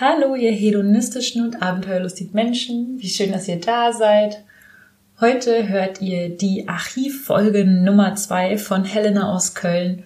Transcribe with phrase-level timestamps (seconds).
[0.00, 2.96] Hallo, ihr hedonistischen und abenteuerlustigen Menschen.
[2.98, 4.42] Wie schön, dass ihr da seid.
[5.20, 10.02] Heute hört ihr die Archivfolge Nummer zwei von Helena aus Köln.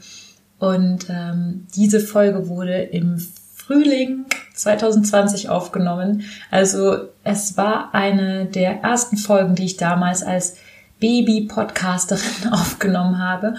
[0.59, 3.17] Und ähm, diese Folge wurde im
[3.55, 6.25] Frühling 2020 aufgenommen.
[6.51, 10.57] Also es war eine der ersten Folgen, die ich damals als
[11.01, 13.55] Baby-Podcasterin aufgenommen habe.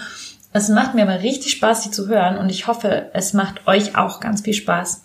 [0.52, 3.96] Es macht mir aber richtig Spaß, sie zu hören und ich hoffe, es macht euch
[3.96, 5.02] auch ganz viel Spaß.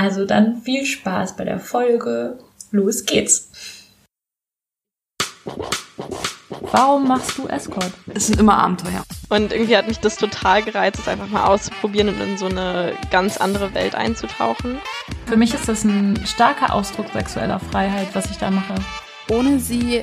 [0.00, 2.38] Also dann viel Spaß bei der Folge.
[2.70, 3.50] Los geht's.
[6.72, 7.92] Warum machst du Escort?
[8.14, 9.02] Es sind immer Abenteuer.
[9.28, 12.94] Und irgendwie hat mich das total gereizt, es einfach mal auszuprobieren und in so eine
[13.10, 14.78] ganz andere Welt einzutauchen.
[15.26, 18.76] Für mich ist das ein starker Ausdruck sexueller Freiheit, was ich da mache.
[19.28, 20.02] Ohne sie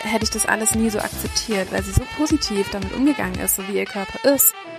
[0.00, 3.68] hätte ich das alles nie so akzeptiert, weil sie so positiv damit umgegangen ist, so
[3.68, 4.54] wie ihr Körper ist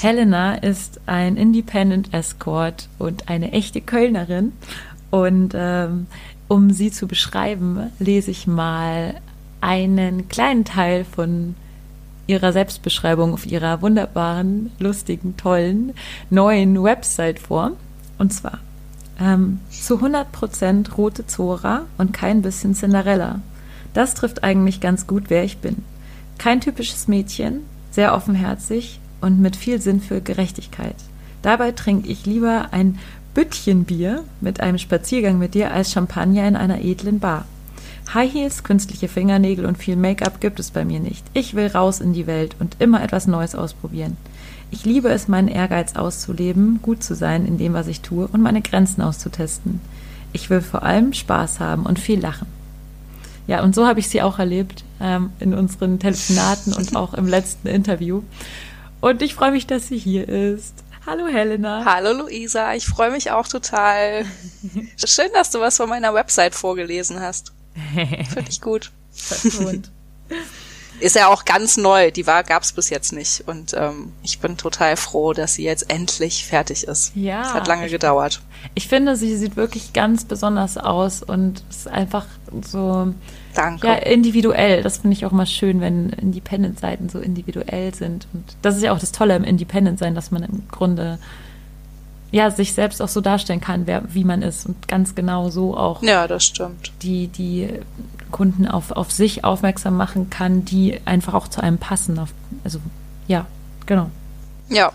[0.00, 4.52] Helena ist ein Independent Escort und eine echte Kölnerin.
[5.10, 6.06] Und ähm,
[6.48, 9.14] um sie zu beschreiben, lese ich mal
[9.60, 11.54] einen kleinen Teil von
[12.26, 15.92] ihrer Selbstbeschreibung auf ihrer wunderbaren, lustigen, tollen
[16.30, 17.72] neuen Website vor.
[18.18, 18.58] Und zwar
[19.20, 23.40] ähm, zu 100% rote Zora und kein bisschen Cinderella.
[23.94, 25.84] Das trifft eigentlich ganz gut, wer ich bin.
[26.38, 27.60] Kein typisches Mädchen,
[27.90, 30.96] sehr offenherzig, und mit viel Sinn für Gerechtigkeit.
[31.40, 32.98] Dabei trinke ich lieber ein
[33.34, 37.46] Büttchenbier mit einem Spaziergang mit dir als Champagner in einer edlen Bar.
[38.12, 41.24] High Heels, künstliche Fingernägel und viel Make-up gibt es bei mir nicht.
[41.32, 44.18] Ich will raus in die Welt und immer etwas Neues ausprobieren.
[44.70, 48.42] Ich liebe es, meinen Ehrgeiz auszuleben, gut zu sein in dem, was ich tue und
[48.42, 49.80] meine Grenzen auszutesten.
[50.32, 52.46] Ich will vor allem Spaß haben und viel lachen.
[53.46, 57.26] Ja, und so habe ich sie auch erlebt ähm, in unseren Telefonaten und auch im
[57.26, 58.22] letzten Interview.
[59.02, 60.74] Und ich freue mich, dass sie hier ist.
[61.04, 61.84] Hallo Helena.
[61.84, 64.24] Hallo Luisa, ich freue mich auch total.
[64.96, 67.52] Schön, dass du was von meiner Website vorgelesen hast.
[67.94, 68.92] Finde ich gut.
[71.00, 74.56] Ist ja auch ganz neu, die war gab's bis jetzt nicht und ähm, ich bin
[74.56, 77.10] total froh, dass sie jetzt endlich fertig ist.
[77.16, 77.42] Ja.
[77.42, 78.40] Es hat lange ich, gedauert.
[78.76, 82.26] Ich finde, sie sieht wirklich ganz besonders aus und ist einfach
[82.64, 83.12] so
[83.54, 83.86] Danke.
[83.86, 84.82] Ja, individuell.
[84.82, 88.26] Das finde ich auch mal schön, wenn Independent-Seiten so individuell sind.
[88.32, 91.18] Und das ist ja auch das Tolle im Independent-Sein, dass man im Grunde
[92.30, 95.76] ja sich selbst auch so darstellen kann, wer, wie man ist und ganz genau so
[95.76, 96.02] auch.
[96.02, 96.92] Ja, das stimmt.
[97.02, 97.68] Die, die
[98.30, 102.18] Kunden auf, auf sich aufmerksam machen kann, die einfach auch zu einem passen.
[102.18, 102.30] Auf,
[102.64, 102.80] also,
[103.28, 103.46] ja,
[103.86, 104.10] genau.
[104.68, 104.92] Ja.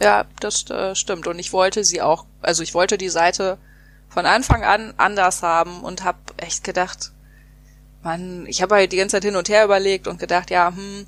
[0.00, 1.26] Ja, das äh, stimmt.
[1.26, 3.58] Und ich wollte sie auch, also ich wollte die Seite
[4.08, 7.12] von Anfang an anders haben und habe echt gedacht,
[8.04, 11.06] man, ich habe halt die ganze Zeit hin und her überlegt und gedacht, ja, hm,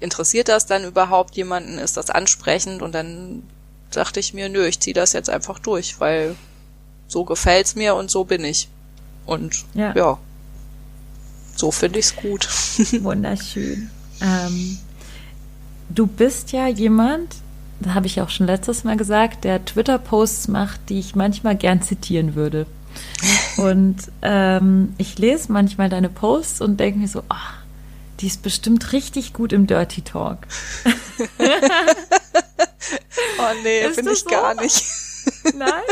[0.00, 1.78] interessiert das dann überhaupt jemanden?
[1.78, 2.82] Ist das ansprechend?
[2.82, 3.42] Und dann
[3.90, 6.36] dachte ich mir, nö, ich ziehe das jetzt einfach durch, weil
[7.06, 8.68] so gefällt's mir und so bin ich.
[9.26, 10.18] Und ja, ja
[11.58, 12.48] so finde ich's gut.
[13.02, 13.90] Wunderschön.
[14.20, 14.78] Ähm,
[15.88, 17.34] du bist ja jemand,
[17.80, 21.82] da habe ich auch schon letztes Mal gesagt, der Twitter-Posts macht, die ich manchmal gern
[21.82, 22.66] zitieren würde.
[23.56, 27.54] Und ähm, ich lese manchmal deine Posts und denke mir so, ach,
[28.20, 30.38] die ist bestimmt richtig gut im Dirty Talk.
[33.38, 34.30] oh nee, finde ich so?
[34.30, 34.84] gar nicht.
[35.54, 35.82] Nein?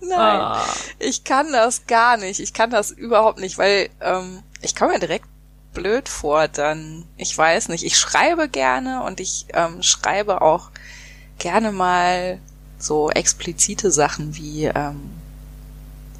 [0.00, 0.72] Nein, oh.
[0.98, 2.40] ich kann das gar nicht.
[2.40, 5.26] Ich kann das überhaupt nicht, weil ähm, ich komme mir direkt
[5.72, 6.48] blöd vor.
[6.48, 10.70] Dann, ich weiß nicht, ich schreibe gerne und ich ähm, schreibe auch
[11.38, 12.38] gerne mal
[12.78, 15.00] so explizite Sachen wie ähm,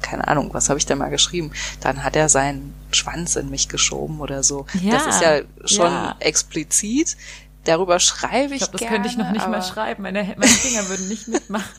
[0.03, 1.51] keine Ahnung, was habe ich da mal geschrieben?
[1.79, 4.67] Dann hat er seinen Schwanz in mich geschoben oder so.
[4.81, 6.15] Ja, das ist ja schon ja.
[6.19, 7.17] explizit.
[7.63, 8.97] Darüber schreibe ich, ich glaub, das gerne.
[8.97, 10.03] Das könnte ich noch nicht mal schreiben.
[10.03, 11.69] Meine, meine Finger würden nicht mitmachen.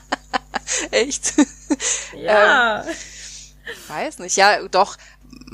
[0.90, 1.34] Echt?
[2.16, 2.82] Ja.
[2.82, 2.88] ähm,
[3.88, 4.36] weiß nicht.
[4.36, 4.96] Ja, doch.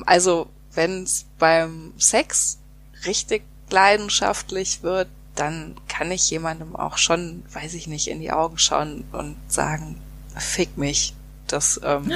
[0.05, 2.57] Also, wenn es beim Sex
[3.05, 8.57] richtig leidenschaftlich wird, dann kann ich jemandem auch schon, weiß ich nicht, in die Augen
[8.57, 10.01] schauen und sagen,
[10.35, 11.13] fick mich.
[11.47, 12.11] Das, ähm,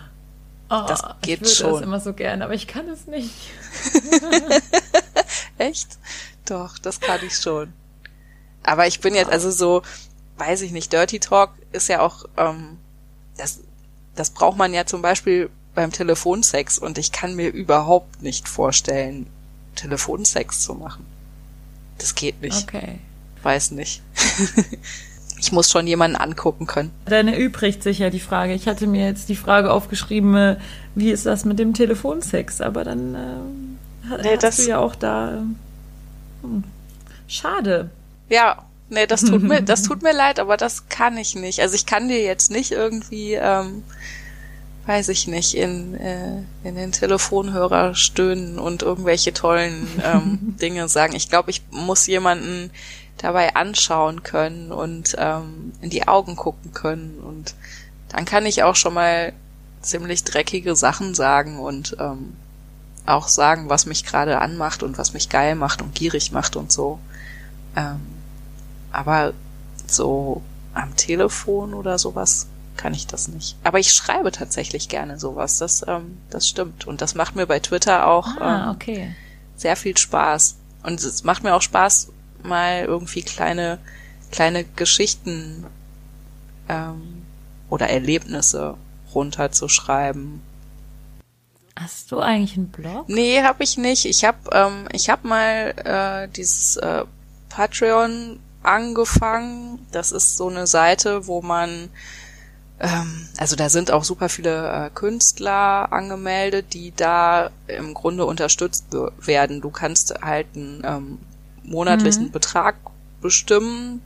[0.70, 1.72] oh, das geht ich würde schon.
[1.72, 3.34] das immer so gern, aber ich kann es nicht.
[5.58, 5.98] Echt?
[6.44, 7.72] Doch, das kann ich schon.
[8.62, 9.82] Aber ich bin jetzt also so,
[10.38, 12.78] weiß ich nicht, Dirty Talk ist ja auch, ähm,
[13.36, 13.60] das
[14.16, 19.26] das braucht man ja zum Beispiel beim Telefonsex und ich kann mir überhaupt nicht vorstellen,
[19.74, 21.06] Telefonsex zu machen.
[21.98, 22.62] Das geht nicht.
[22.62, 22.98] Okay.
[23.42, 24.02] Weiß nicht.
[25.38, 26.90] ich muss schon jemanden angucken können.
[27.04, 28.54] Dann erübrigt sich ja die Frage.
[28.54, 30.56] Ich hatte mir jetzt die Frage aufgeschrieben, äh,
[30.94, 32.60] wie ist das mit dem Telefonsex?
[32.60, 35.42] Aber dann äh, Nee, hast das- du ja auch da.
[36.42, 36.64] Hm.
[37.28, 37.90] Schade.
[38.28, 41.60] Ja, nee, das tut mir, das tut mir leid, aber das kann ich nicht.
[41.60, 43.82] Also ich kann dir jetzt nicht irgendwie, ähm,
[44.86, 51.14] weiß ich nicht, in, äh, in den Telefonhörer stöhnen und irgendwelche tollen ähm, Dinge sagen.
[51.16, 52.70] Ich glaube, ich muss jemanden
[53.18, 57.54] dabei anschauen können und ähm, in die Augen gucken können und
[58.08, 59.32] dann kann ich auch schon mal
[59.80, 62.36] ziemlich dreckige Sachen sagen und ähm,
[63.06, 66.72] auch sagen, was mich gerade anmacht und was mich geil macht und gierig macht und
[66.72, 66.98] so.
[67.76, 68.00] Ähm,
[68.92, 69.32] aber
[69.86, 70.42] so
[70.74, 72.46] am Telefon oder sowas
[72.76, 73.56] kann ich das nicht.
[73.64, 75.58] Aber ich schreibe tatsächlich gerne sowas.
[75.58, 76.86] Das, ähm, das stimmt.
[76.86, 79.14] Und das macht mir bei Twitter auch Ah, ähm, okay.
[79.56, 80.56] sehr viel Spaß.
[80.82, 82.08] Und es macht mir auch Spaß,
[82.46, 83.78] mal irgendwie kleine,
[84.30, 85.66] kleine Geschichten
[86.68, 87.22] ähm,
[87.68, 88.76] oder Erlebnisse
[89.14, 90.42] runterzuschreiben.
[91.78, 93.08] Hast du eigentlich einen Blog?
[93.08, 94.06] Nee, habe ich nicht.
[94.06, 97.04] Ich habe ähm, ich hab mal äh, dieses äh,
[97.50, 99.86] Patreon angefangen.
[99.92, 101.90] Das ist so eine Seite, wo man
[102.78, 108.86] ähm, also da sind auch super viele äh, Künstler angemeldet, die da im Grunde unterstützt
[109.20, 109.60] werden.
[109.60, 111.18] Du kannst halt einen ähm,
[111.66, 112.76] monatlichen Betrag
[113.20, 114.02] bestimmen,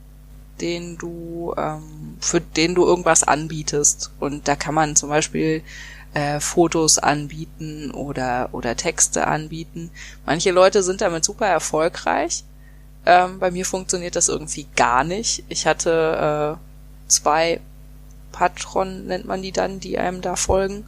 [0.59, 4.11] den du ähm, für den du irgendwas anbietest.
[4.19, 5.63] Und da kann man zum Beispiel
[6.13, 9.89] äh, Fotos anbieten oder oder Texte anbieten.
[10.25, 12.43] Manche Leute sind damit super erfolgreich.
[13.05, 15.43] Ähm, bei mir funktioniert das irgendwie gar nicht.
[15.49, 17.59] Ich hatte äh, zwei
[18.31, 20.85] Patron nennt man die dann, die einem da folgen.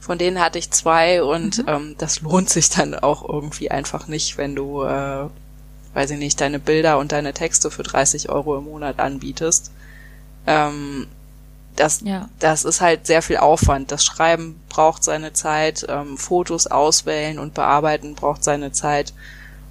[0.00, 4.36] Von denen hatte ich zwei und ähm, das lohnt sich dann auch irgendwie einfach nicht,
[4.36, 5.28] wenn du, äh,
[5.94, 9.70] weiß ich nicht, deine Bilder und deine Texte für 30 Euro im Monat anbietest.
[10.46, 11.06] Ähm,
[11.76, 12.28] das, Ja.
[12.38, 13.90] das ist halt sehr viel Aufwand.
[13.90, 19.12] Das Schreiben braucht seine Zeit, ähm, Fotos auswählen und bearbeiten braucht seine Zeit.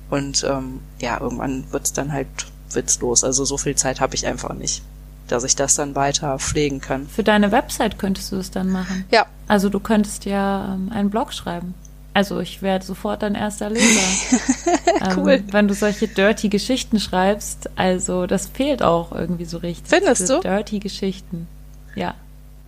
[0.10, 2.28] Und ähm, ja, irgendwann wird's dann halt
[2.72, 3.24] witzlos.
[3.24, 4.82] Also so viel Zeit habe ich einfach nicht,
[5.28, 7.08] dass ich das dann weiter pflegen kann.
[7.08, 9.06] Für deine Website könntest du das dann machen.
[9.12, 11.74] Ja, Also du könntest ja ähm, einen Blog schreiben.
[12.14, 13.84] Also ich werde sofort dein erster Leser.
[15.18, 15.32] Cool.
[15.32, 19.90] ähm, wenn du solche dirty Geschichten schreibst, also das fehlt auch irgendwie so richtig.
[19.90, 20.40] Findest du?
[20.40, 21.48] Dirty Geschichten.
[21.96, 22.14] Ja.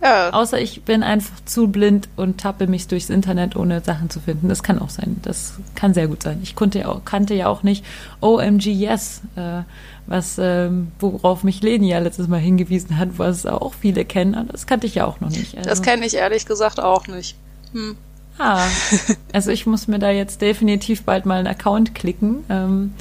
[0.02, 4.20] ja, Außer ich bin einfach zu blind und tappe mich durchs Internet, ohne Sachen zu
[4.20, 4.50] finden.
[4.50, 5.16] Das kann auch sein.
[5.22, 6.40] Das kann sehr gut sein.
[6.42, 7.84] Ich konnte ja auch, kannte ja auch nicht
[8.20, 9.62] OMG Yes, äh,
[10.06, 14.48] was, ähm, worauf mich Leni ja letztes Mal hingewiesen hat, was auch viele kennen.
[14.52, 15.56] Das kannte ich ja auch noch nicht.
[15.56, 17.36] Also, das kenne ich ehrlich gesagt auch nicht.
[17.72, 17.96] Hm.
[18.38, 18.66] Ah,
[19.32, 22.94] also ich muss mir da jetzt definitiv bald mal einen Account klicken, ähm,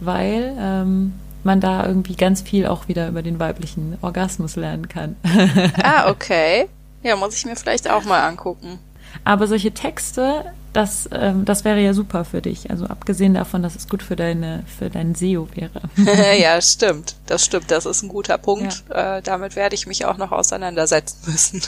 [0.00, 1.12] weil ähm,
[1.44, 5.16] man da irgendwie ganz viel auch wieder über den weiblichen Orgasmus lernen kann.
[5.82, 6.68] Ah, okay.
[7.02, 8.78] Ja, muss ich mir vielleicht auch mal angucken.
[9.24, 12.70] Aber solche Texte, das, ähm, das wäre ja super für dich.
[12.70, 15.80] Also abgesehen davon, dass es gut für deine, für dein SEO wäre.
[16.38, 17.16] ja, stimmt.
[17.26, 17.70] Das stimmt.
[17.70, 18.84] Das ist ein guter Punkt.
[18.90, 21.62] Äh, damit werde ich mich auch noch auseinandersetzen müssen.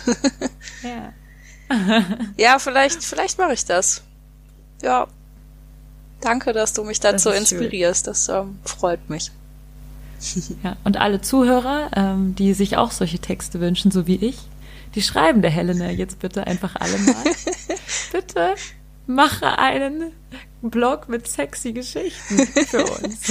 [0.83, 1.13] ja.
[2.37, 4.03] Ja, vielleicht, vielleicht mache ich das.
[4.83, 5.07] Ja.
[6.21, 7.59] Danke, dass du mich dazu Das ist schön.
[7.59, 8.07] inspirierst.
[8.07, 9.31] Das ähm, freut mich.
[10.63, 10.77] ja.
[10.85, 14.39] Und alle Zuhörer, ähm, die sich auch solche Texte wünschen, so wie ich,
[14.95, 17.25] die schreiben der Helena jetzt bitte einfach alle mal.
[18.13, 18.55] bitte
[19.07, 20.13] mache einen
[20.63, 23.29] Blog mit sexy Geschichten für uns.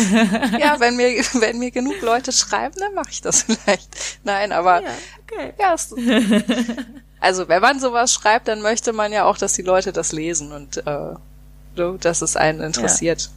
[0.60, 1.07] Ja, wenn mir,
[1.39, 4.19] wenn mir genug Leute schreiben, dann mache ich das vielleicht.
[4.24, 4.89] Nein, aber ja,
[5.24, 5.53] okay.
[5.60, 5.95] Ja, es,
[7.21, 10.51] also wenn man sowas schreibt, dann möchte man ja auch, dass die Leute das lesen
[10.51, 11.13] und äh,
[11.77, 13.29] so, dass es einen interessiert.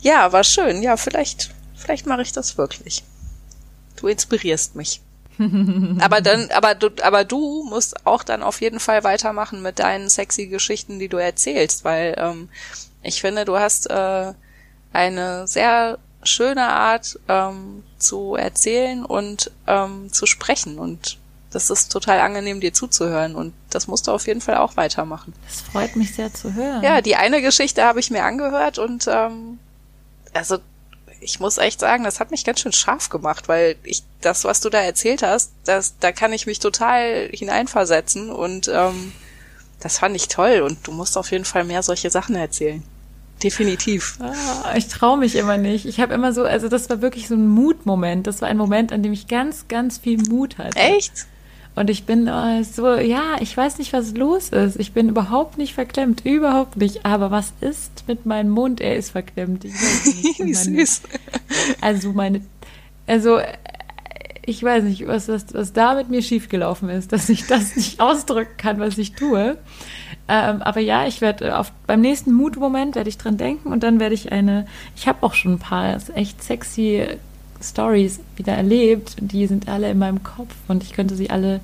[0.00, 0.82] Ja, aber schön.
[0.82, 3.04] Ja, vielleicht, vielleicht mache ich das wirklich.
[3.96, 5.00] Du inspirierst mich.
[6.00, 10.10] aber dann, aber du, aber du musst auch dann auf jeden Fall weitermachen mit deinen
[10.10, 12.48] sexy Geschichten, die du erzählst, weil ähm,
[13.02, 14.32] ich finde, du hast äh,
[14.92, 21.19] eine sehr schöne Art ähm, zu erzählen und ähm, zu sprechen und
[21.50, 25.32] das ist total angenehm, dir zuzuhören und das musst du auf jeden Fall auch weitermachen.
[25.46, 26.82] Das freut mich sehr zu hören.
[26.82, 29.58] Ja, die eine Geschichte habe ich mir angehört und ähm,
[30.32, 30.58] also
[31.20, 34.60] ich muss echt sagen, das hat mich ganz schön scharf gemacht, weil ich das, was
[34.60, 39.12] du da erzählt hast, das, da kann ich mich total hineinversetzen und ähm,
[39.80, 42.82] das fand ich toll und du musst auf jeden Fall mehr solche Sachen erzählen.
[43.42, 44.18] Definitiv.
[44.20, 45.86] Ah, ich traue mich immer nicht.
[45.86, 48.26] Ich habe immer so, also das war wirklich so ein Mutmoment.
[48.26, 50.78] Das war ein Moment, an dem ich ganz, ganz viel Mut hatte.
[50.78, 51.26] Echt?
[51.76, 54.78] Und ich bin äh, so, ja, ich weiß nicht, was los ist.
[54.78, 57.06] Ich bin überhaupt nicht verklemmt, überhaupt nicht.
[57.06, 58.80] Aber was ist mit meinem Mund?
[58.80, 59.64] Er ist verklemmt.
[59.64, 60.38] Ich weiß nicht.
[60.38, 60.54] Wie Meine-
[60.86, 61.02] süß.
[61.80, 62.42] Also meine,
[63.06, 63.46] also äh,
[64.44, 68.00] ich weiß nicht, was, was, was da mit mir schiefgelaufen ist, dass ich das nicht
[68.00, 69.56] ausdrücken kann, was ich tue.
[70.28, 74.00] Ähm, aber ja, ich werde auf beim nächsten Mutmoment werde ich dran denken und dann
[74.00, 74.66] werde ich eine.
[74.96, 77.06] Ich habe auch schon ein paar echt sexy
[77.62, 79.16] Stories wieder erlebt.
[79.20, 81.60] Die sind alle in meinem Kopf und ich könnte sie alle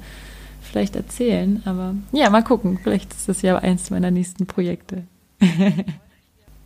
[0.62, 1.62] vielleicht erzählen.
[1.64, 2.78] Aber ja, mal gucken.
[2.82, 5.04] Vielleicht ist das ja eins meiner nächsten Projekte.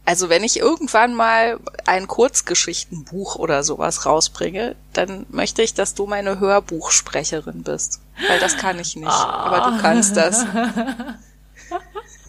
[0.06, 6.06] Also wenn ich irgendwann mal ein Kurzgeschichtenbuch oder sowas rausbringe, dann möchte ich, dass du
[6.06, 8.00] meine Hörbuchsprecherin bist.
[8.26, 9.06] Weil das kann ich nicht.
[9.06, 10.44] Aber du kannst das.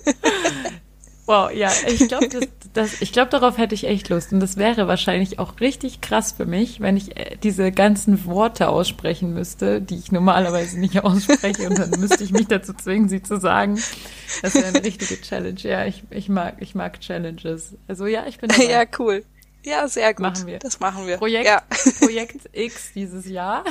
[1.26, 4.34] Wow, ja, ich glaube, das, das, ich glaub, darauf hätte ich echt Lust.
[4.34, 8.70] Und das wäre wahrscheinlich auch richtig krass für mich, wenn ich äh, diese ganzen Worte
[8.70, 11.70] aussprechen müsste, die ich normalerweise nicht ausspreche.
[11.70, 13.80] Und dann müsste ich mich dazu zwingen, sie zu sagen.
[14.42, 15.60] Das wäre eine richtige Challenge.
[15.62, 17.76] Ja, ich, ich, mag, ich mag Challenges.
[17.88, 18.66] Also ja, ich bin dabei.
[18.72, 19.24] Ja, cool.
[19.64, 20.24] Ja, sehr gut.
[20.24, 20.60] Machen wir.
[20.60, 21.18] Das machen wir.
[21.18, 21.62] Projekt, Ja.
[22.00, 23.64] Projekt X dieses Jahr.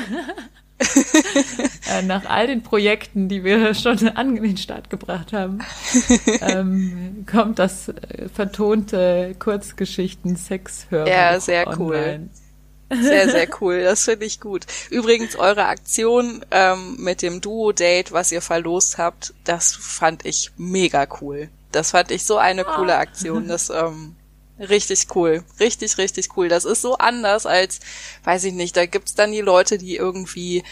[1.90, 5.58] äh, nach all den Projekten, die wir schon an den Start gebracht haben,
[6.40, 11.96] ähm, kommt das äh, vertonte Kurzgeschichten-Sex-Hörbuch Ja, sehr cool.
[11.96, 12.30] online.
[12.90, 13.82] Sehr, sehr cool.
[13.82, 14.66] Das finde ich gut.
[14.90, 21.06] Übrigens, eure Aktion ähm, mit dem Duo-Date, was ihr verlost habt, das fand ich mega
[21.20, 21.48] cool.
[21.72, 23.46] Das fand ich so eine coole Aktion.
[23.46, 24.16] Das ähm,
[24.58, 25.44] richtig cool.
[25.60, 26.48] Richtig, richtig cool.
[26.48, 27.78] Das ist so anders als,
[28.24, 30.64] weiß ich nicht, da gibt's dann die Leute, die irgendwie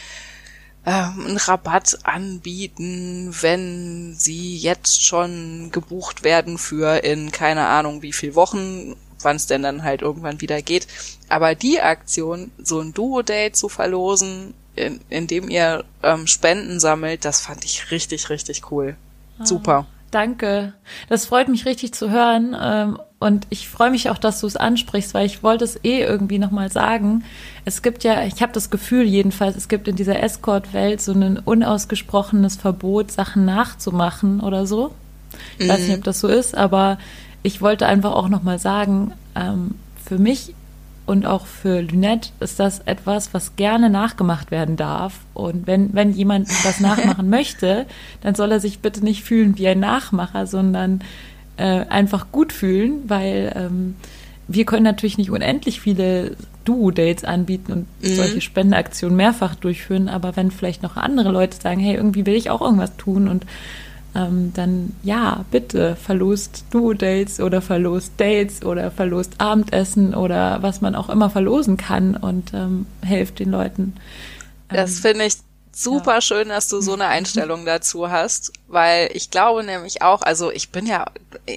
[0.89, 8.15] ähm, einen Rabatt anbieten, wenn sie jetzt schon gebucht werden für in keine Ahnung wie
[8.15, 10.87] viel Wochen, wann es denn dann halt irgendwann wieder geht.
[11.29, 17.43] Aber die Aktion, so ein Duo-Date zu verlosen, in, indem ihr ähm, Spenden sammelt, das
[17.43, 18.97] fand ich richtig, richtig cool.
[19.45, 19.87] Super.
[20.11, 20.73] Danke.
[21.09, 22.57] Das freut mich richtig zu hören.
[22.61, 26.03] Ähm, und ich freue mich auch, dass du es ansprichst, weil ich wollte es eh
[26.03, 27.25] irgendwie nochmal sagen.
[27.65, 31.39] Es gibt ja, ich habe das Gefühl jedenfalls, es gibt in dieser Escort-Welt so ein
[31.39, 34.93] unausgesprochenes Verbot, Sachen nachzumachen oder so.
[35.59, 36.99] Ich weiß nicht, ob das so ist, aber
[37.43, 39.75] ich wollte einfach auch nochmal sagen, ähm,
[40.05, 40.55] für mich
[41.09, 45.21] und auch für Lynette ist das etwas, was gerne nachgemacht werden darf.
[45.33, 47.87] Und wenn, wenn jemand das nachmachen möchte,
[48.21, 51.01] dann soll er sich bitte nicht fühlen wie ein Nachmacher, sondern
[51.57, 53.97] äh, einfach gut fühlen, weil ähm,
[54.49, 56.37] wir können natürlich nicht unendlich viele
[56.67, 61.97] Duo-Dates anbieten und solche Spendenaktionen mehrfach durchführen, aber wenn vielleicht noch andere Leute sagen, hey,
[61.97, 63.47] irgendwie will ich auch irgendwas tun und
[64.19, 70.95] ähm, dann ja, bitte verlost Duo-Dates oder verlost Dates oder verlost Abendessen oder was man
[70.95, 73.95] auch immer verlosen kann und ähm, helft den Leuten.
[74.71, 75.35] Das Ähm, finde ich
[75.75, 80.51] super schön, dass du so eine Einstellung dazu hast, weil ich glaube nämlich auch, also
[80.51, 81.07] ich bin ja,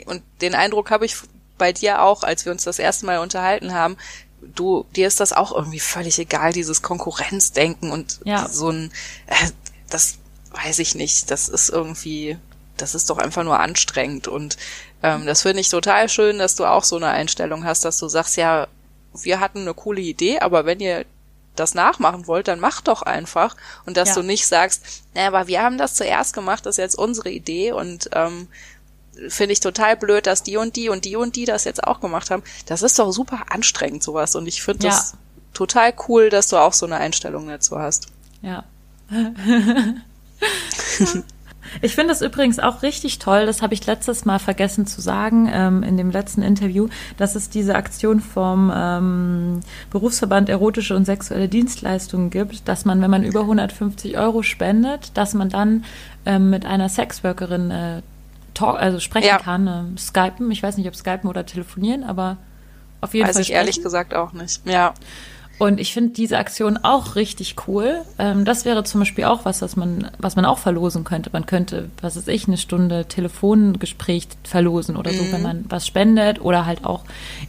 [0.06, 1.15] und den Eindruck habe ich
[1.58, 3.98] bei dir auch, als wir uns das erste Mal unterhalten haben,
[4.41, 8.48] du, dir ist das auch irgendwie völlig egal, dieses Konkurrenzdenken und Ja.
[8.50, 8.91] so ein,
[9.27, 9.50] äh,
[9.89, 10.18] das
[10.51, 12.38] weiß ich nicht, das ist irgendwie,
[12.78, 14.58] das ist doch einfach nur anstrengend und
[15.04, 18.08] ähm, das finde ich total schön, dass du auch so eine Einstellung hast, dass du
[18.08, 18.68] sagst, ja,
[19.13, 21.06] wir hatten eine coole Idee, aber wenn ihr
[21.56, 23.58] das nachmachen wollt, dann macht doch einfach.
[23.86, 24.16] Und dass Ja.
[24.16, 27.74] du nicht sagst, naja, aber wir haben das zuerst gemacht, das ist jetzt unsere Idee
[27.74, 28.48] und ähm,
[29.28, 32.00] finde ich total blöd, dass die und die und die und die das jetzt auch
[32.00, 32.42] gemacht haben.
[32.68, 34.36] Das ist doch super anstrengend, sowas.
[34.36, 34.94] Und ich finde Ja.
[34.94, 35.13] das
[35.54, 38.08] total cool, dass du auch so eine Einstellung dazu hast.
[38.42, 38.63] Ja.
[41.82, 45.50] Ich finde es übrigens auch richtig toll, das habe ich letztes Mal vergessen zu sagen,
[45.51, 49.60] ähm, in dem letzten Interview, dass es diese Aktion vom ähm,
[49.90, 55.34] Berufsverband Erotische und Sexuelle Dienstleistungen gibt, dass man, wenn man über 150 Euro spendet, dass
[55.34, 55.86] man dann
[56.25, 58.01] ähm, mit einer Sexworkerin äh,
[58.54, 59.38] talk, also sprechen Ja.
[59.38, 60.51] kann, ähm, skypen.
[60.51, 62.38] Ich weiß nicht, ob skypen oder telefonieren, aber
[63.00, 63.84] auf jeden Weiß Fall ich ehrlich sprechen.
[63.86, 64.62] gesagt auch nicht.
[64.68, 64.94] Ja.
[65.62, 68.01] Und ich finde diese Aktion auch richtig cool.
[68.18, 71.30] Ähm, das wäre zum Beispiel auch was, was man, was man auch verlosen könnte.
[71.32, 76.41] Man könnte, was weiß ich, eine Stunde Telefongespräch verlosen oder so, wenn man was spendet
[76.41, 77.03] oder halt auch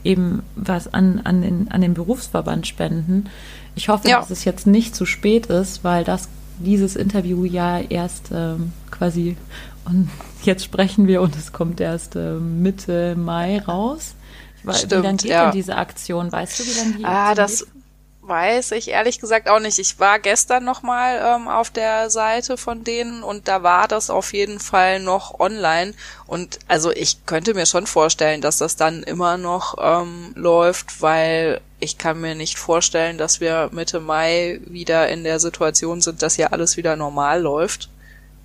[0.05, 3.31] eben was an, an, den, an den Berufsverband spenden.
[3.77, 4.19] Ich hoffe, Ja.
[4.21, 6.29] dass es jetzt nicht zu spät ist, weil das
[6.59, 9.39] dieses Interview ja erst ähm, quasi
[9.87, 10.11] und
[10.43, 14.17] jetzt sprechen wir und es kommt erst ähm, Mitte Mai raus.
[14.59, 15.45] Ich weiß, wie Stimmt, lange geht ja.
[15.45, 16.31] denn diese Aktion?
[16.31, 17.82] Weißt du, wie lange die Ah, Aktion das geht?
[18.23, 19.79] Weiß ich ehrlich gesagt auch nicht.
[19.79, 24.11] Ich war gestern noch mal ähm, auf der Seite von denen und da war das
[24.11, 25.93] auf jeden Fall noch online.
[26.27, 31.61] Und also ich könnte mir schon vorstellen, dass das dann immer noch ähm, läuft, weil
[31.81, 36.37] ich kann mir nicht vorstellen, dass wir Mitte Mai wieder in der Situation sind, dass
[36.37, 37.89] hier alles wieder normal läuft.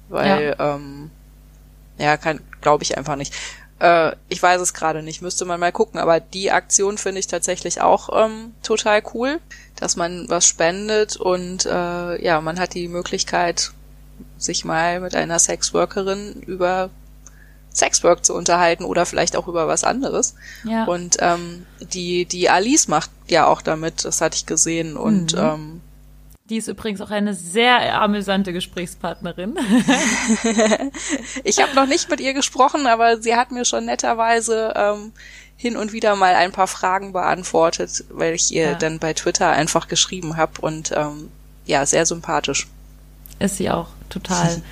[0.10, 1.12] Weil, ja, ähm,
[2.00, 3.34] ja kann, glaube ich einfach nicht.
[3.80, 7.28] Äh, ich weiß es gerade nicht, müsste man mal gucken, aber die Aktion finde ich
[7.28, 9.40] tatsächlich auch ähm, total cool,
[9.76, 13.72] dass man was spendet und äh, ja, man hat die Möglichkeit,
[14.38, 16.90] sich mal mit einer Sexworkerin über
[17.78, 20.36] Sexwork zu unterhalten oder vielleicht auch über was anderes.
[20.64, 20.86] Ja.
[20.86, 24.98] Und ähm, die, die Alice macht ja auch damit, das hatte ich gesehen.
[24.98, 25.40] Und mhm.
[25.40, 25.82] ähm,
[26.50, 29.58] die ist übrigens auch eine sehr amüsante Gesprächspartnerin.
[31.44, 35.12] ich habe noch nicht mit ihr gesprochen, aber sie hat mir schon netterweise ähm,
[35.58, 38.74] hin und wieder mal ein paar Fragen beantwortet, weil ich ihr ja.
[38.76, 41.30] dann bei Twitter einfach geschrieben habe und ähm,
[41.66, 42.68] ja, sehr sympathisch.
[43.40, 44.62] Ist sie auch total.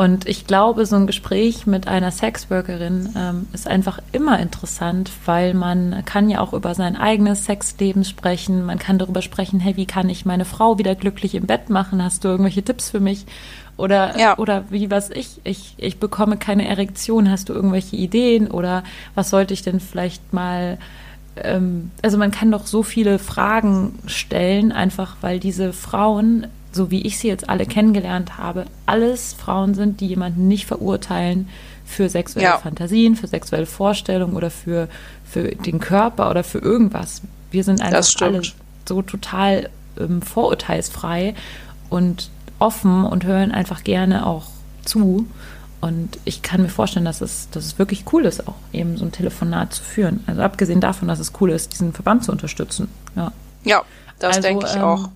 [0.00, 5.52] Und ich glaube, so ein Gespräch mit einer Sexworkerin ähm, ist einfach immer interessant, weil
[5.52, 8.64] man kann ja auch über sein eigenes Sexleben sprechen.
[8.64, 12.02] Man kann darüber sprechen, hey, wie kann ich meine Frau wieder glücklich im Bett machen?
[12.02, 13.26] Hast du irgendwelche Tipps für mich?
[13.76, 14.38] Oder, ja.
[14.38, 17.30] oder wie was ich, ich, ich bekomme keine Erektion.
[17.30, 18.50] Hast du irgendwelche Ideen?
[18.50, 20.78] Oder was sollte ich denn vielleicht mal
[21.36, 27.02] ähm, also man kann doch so viele Fragen stellen, einfach weil diese Frauen so wie
[27.02, 31.48] ich sie jetzt alle kennengelernt habe, alles Frauen sind, die jemanden nicht verurteilen
[31.84, 32.58] für sexuelle ja.
[32.58, 34.88] Fantasien, für sexuelle Vorstellungen oder für,
[35.24, 37.22] für den Körper oder für irgendwas.
[37.50, 38.42] Wir sind einfach alle
[38.88, 41.34] so total ähm, vorurteilsfrei
[41.88, 44.46] und offen und hören einfach gerne auch
[44.84, 45.26] zu.
[45.80, 49.04] Und ich kann mir vorstellen, dass es, dass es wirklich cool ist, auch eben so
[49.04, 50.22] ein Telefonat zu führen.
[50.26, 52.88] Also abgesehen davon, dass es cool ist, diesen Verband zu unterstützen.
[53.16, 53.32] Ja,
[53.64, 53.82] ja
[54.18, 55.08] das also, denke ich ähm, auch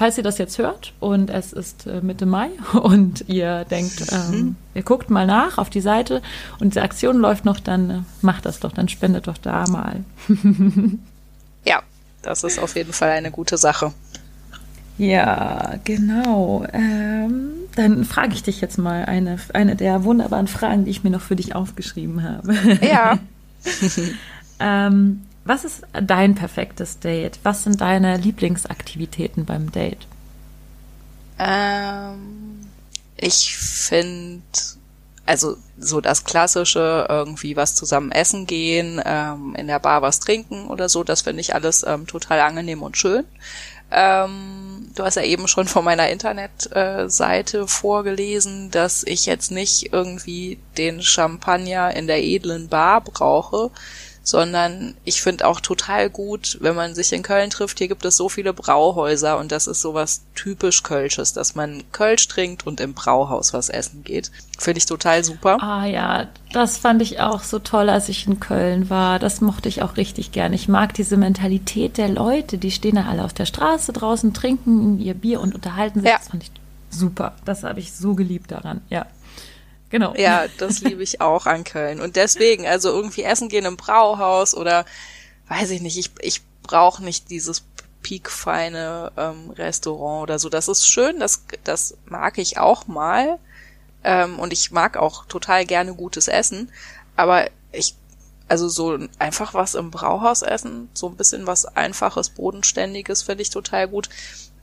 [0.00, 4.30] falls ihr das jetzt hört und es ist äh, Mitte Mai und ihr denkt, ähm,
[4.30, 4.56] mhm.
[4.72, 6.22] ihr guckt mal nach auf die Seite
[6.58, 10.02] und die Aktion läuft noch, dann äh, macht das doch, dann spendet doch da mal.
[11.66, 11.82] ja,
[12.22, 13.92] das ist auf jeden Fall eine gute Sache.
[14.96, 16.64] Ja, genau.
[16.72, 21.10] Ähm, dann frage ich dich jetzt mal eine, eine der wunderbaren Fragen, die ich mir
[21.10, 22.54] noch für dich aufgeschrieben habe.
[22.80, 23.18] Ja.
[24.60, 27.38] ähm, was ist dein perfektes Date?
[27.42, 30.06] Was sind deine Lieblingsaktivitäten beim Date?
[31.38, 32.68] Ähm,
[33.16, 34.42] ich finde,
[35.24, 40.66] also so das klassische, irgendwie was zusammen essen gehen, ähm, in der Bar was trinken
[40.66, 43.24] oder so, das finde ich alles ähm, total angenehm und schön.
[43.92, 49.92] Ähm, du hast ja eben schon von meiner Internetseite äh, vorgelesen, dass ich jetzt nicht
[49.92, 53.70] irgendwie den Champagner in der edlen Bar brauche,
[54.22, 58.16] sondern ich finde auch total gut, wenn man sich in Köln trifft, hier gibt es
[58.16, 62.94] so viele Brauhäuser und das ist sowas typisch Kölsches, dass man Kölsch trinkt und im
[62.94, 64.30] Brauhaus was essen geht.
[64.58, 65.62] Finde ich total super.
[65.62, 69.18] Ah ja, das fand ich auch so toll, als ich in Köln war.
[69.18, 70.52] Das mochte ich auch richtig gern.
[70.52, 74.98] Ich mag diese Mentalität der Leute, die stehen da alle auf der Straße draußen, trinken
[75.00, 76.10] ihr Bier und unterhalten sich.
[76.10, 76.18] Ja.
[76.18, 76.50] Das fand ich
[76.90, 77.32] super.
[77.44, 79.06] Das habe ich so geliebt daran, ja.
[79.90, 80.14] Genau.
[80.16, 82.00] Ja, das liebe ich auch an Köln.
[82.00, 84.86] Und deswegen, also irgendwie essen gehen im Brauhaus oder
[85.48, 87.64] weiß ich nicht, ich, ich brauche nicht dieses
[88.02, 90.48] piekfeine ähm, Restaurant oder so.
[90.48, 93.38] Das ist schön, das, das mag ich auch mal.
[94.02, 96.70] Ähm, und ich mag auch total gerne gutes Essen.
[97.16, 97.96] Aber ich,
[98.48, 103.50] also so einfach was im Brauhaus essen, so ein bisschen was einfaches, bodenständiges finde ich
[103.50, 104.08] total gut.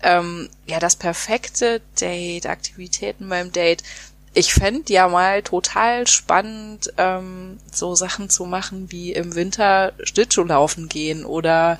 [0.02, 3.84] Ähm, ja, das perfekte Date, Aktivitäten beim Date
[4.38, 10.90] ich fände ja mal total spannend, ähm, so Sachen zu machen wie im Winter Schlittschuhlaufen
[10.90, 11.80] gehen oder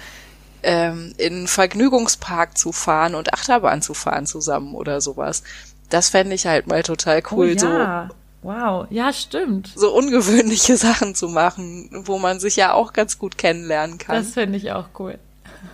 [0.64, 5.44] ähm, in Vergnügungspark zu fahren und Achterbahn zu fahren zusammen oder sowas.
[5.92, 8.10] Das fände ich halt mal total cool, oh, ja.
[8.10, 9.72] so Wow, ja, stimmt.
[9.76, 14.16] So ungewöhnliche Sachen zu machen, wo man sich ja auch ganz gut kennenlernen kann.
[14.16, 15.20] Das finde ich auch cool.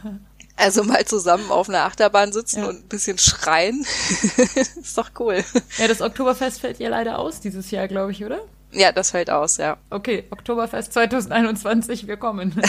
[0.56, 2.68] Also mal zusammen auf einer Achterbahn sitzen ja.
[2.68, 3.86] und ein bisschen schreien.
[4.82, 5.44] ist doch cool.
[5.78, 8.40] Ja, das Oktoberfest fällt ja leider aus dieses Jahr, glaube ich, oder?
[8.72, 9.78] Ja, das fällt aus, ja.
[9.90, 12.60] Okay, Oktoberfest 2021, wir kommen.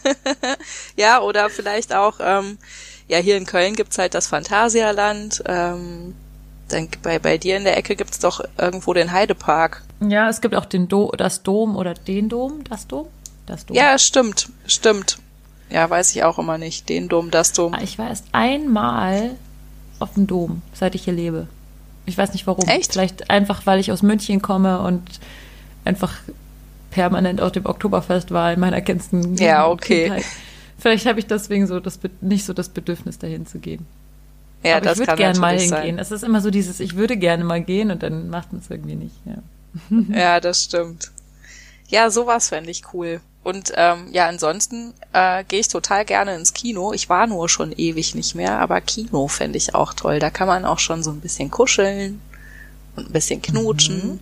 [0.96, 2.58] ja, oder vielleicht auch, ähm,
[3.08, 5.42] ja, hier in Köln gibt's halt das Phantasialand.
[5.46, 6.14] Ähm,
[6.68, 9.82] dann bei, bei dir in der Ecke gibt's doch irgendwo den Heidepark.
[10.00, 13.08] Ja, es gibt auch den Do das Dom oder den Dom, das Dom?
[13.46, 13.76] Das Dom.
[13.76, 15.18] Ja, stimmt, stimmt.
[15.70, 16.88] Ja, weiß ich auch immer nicht.
[16.88, 17.76] Den Dom, das Dom.
[17.82, 19.30] Ich war erst einmal
[19.98, 21.46] auf dem Dom, seit ich hier lebe.
[22.06, 22.68] Ich weiß nicht warum.
[22.68, 22.92] Echt?
[22.92, 25.02] Vielleicht einfach, weil ich aus München komme und
[25.84, 26.14] einfach
[26.90, 30.04] permanent auf dem Oktoberfest war in meiner kennsten Ja, okay.
[30.04, 30.24] Kindheit.
[30.78, 33.86] Vielleicht habe ich deswegen so das nicht so das Bedürfnis dahin zu gehen.
[34.62, 35.68] Ja, Aber das ich würde gerne mal hingehen.
[35.68, 35.98] Sein.
[35.98, 38.70] Es ist immer so dieses, ich würde gerne mal gehen und dann macht man es
[38.70, 39.14] irgendwie nicht.
[39.24, 41.12] Ja, ja das stimmt.
[41.90, 43.20] Ja, sowas fände ich cool.
[43.42, 46.92] Und ähm, ja, ansonsten äh, gehe ich total gerne ins Kino.
[46.92, 50.18] Ich war nur schon ewig nicht mehr, aber Kino fände ich auch toll.
[50.18, 52.20] Da kann man auch schon so ein bisschen kuscheln
[52.96, 54.12] und ein bisschen knutschen.
[54.14, 54.20] Mhm.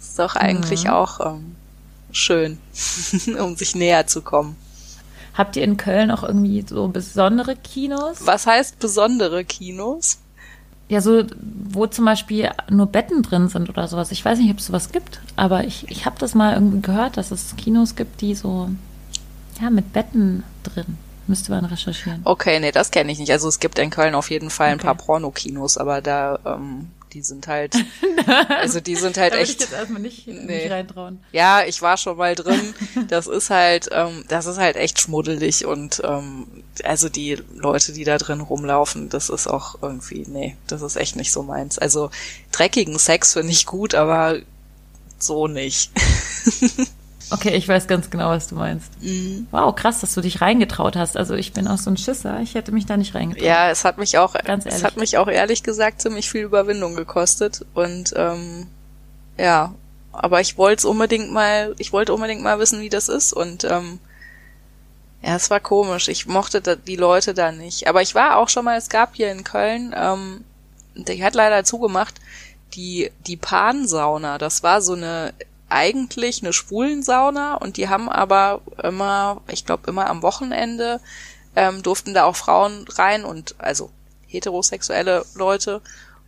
[0.00, 0.90] Ist doch eigentlich Mhm.
[0.90, 1.56] auch ähm,
[2.12, 2.58] schön,
[3.38, 4.56] um sich näher zu kommen.
[5.34, 8.18] Habt ihr in Köln auch irgendwie so besondere Kinos?
[8.20, 10.18] Was heißt besondere Kinos?
[10.88, 11.24] Ja, so,
[11.68, 14.12] wo zum Beispiel nur Betten drin sind oder sowas.
[14.12, 17.16] Ich weiß nicht, ob es sowas gibt, aber ich, ich habe das mal irgendwie gehört,
[17.16, 18.70] dass es Kinos gibt, die so,
[19.60, 20.96] ja, mit Betten drin.
[21.26, 22.20] Müsste man recherchieren.
[22.22, 23.32] Okay, nee, das kenne ich nicht.
[23.32, 24.86] Also es gibt in Köln auf jeden Fall ein Okay.
[24.86, 27.74] paar Pornokinos, aber da, ähm, die sind halt,
[28.48, 29.60] also die sind halt da würde ich echt.
[29.60, 30.62] jetzt erstmal nicht, Nee.
[30.62, 31.20] nicht reintrauen.
[31.32, 32.74] Ja, ich war schon mal drin.
[33.08, 36.46] Das ist halt, ähm, das ist halt echt schmuddelig und ähm,
[36.84, 41.16] also die Leute, die da drin rumlaufen, das ist auch irgendwie, nee, das ist echt
[41.16, 41.78] nicht so meins.
[41.78, 42.10] Also
[42.52, 44.38] dreckigen Sex finde ich gut, aber
[45.18, 45.90] so nicht.
[47.30, 48.90] Okay, ich weiß ganz genau, was du meinst.
[49.02, 49.48] Mhm.
[49.50, 51.16] Wow, krass, dass du dich reingetraut hast.
[51.16, 52.40] Also ich bin auch so ein Schisser.
[52.40, 53.44] Ich hätte mich da nicht reingetraut.
[53.44, 54.84] Ja, es hat mich auch, Ganz es ehrlich.
[54.84, 58.68] hat mich auch ehrlich gesagt ziemlich viel Überwindung gekostet und ähm,
[59.36, 59.74] ja,
[60.12, 63.64] aber ich wollte es unbedingt mal, ich wollte unbedingt mal wissen, wie das ist und
[63.64, 63.98] ähm,
[65.22, 66.08] ja, es war komisch.
[66.08, 67.88] Ich mochte da, die Leute da nicht.
[67.88, 70.44] Aber ich war auch schon mal, es gab hier in Köln, ähm,
[70.94, 72.14] die hat leider zugemacht,
[72.74, 74.38] die, die Pan-Sauna.
[74.38, 75.34] Das war so eine,
[75.68, 81.00] eigentlich eine Schwulensauna und die haben aber immer, ich glaube immer am Wochenende,
[81.56, 83.90] ähm, durften da auch Frauen rein und also
[84.26, 85.80] heterosexuelle Leute.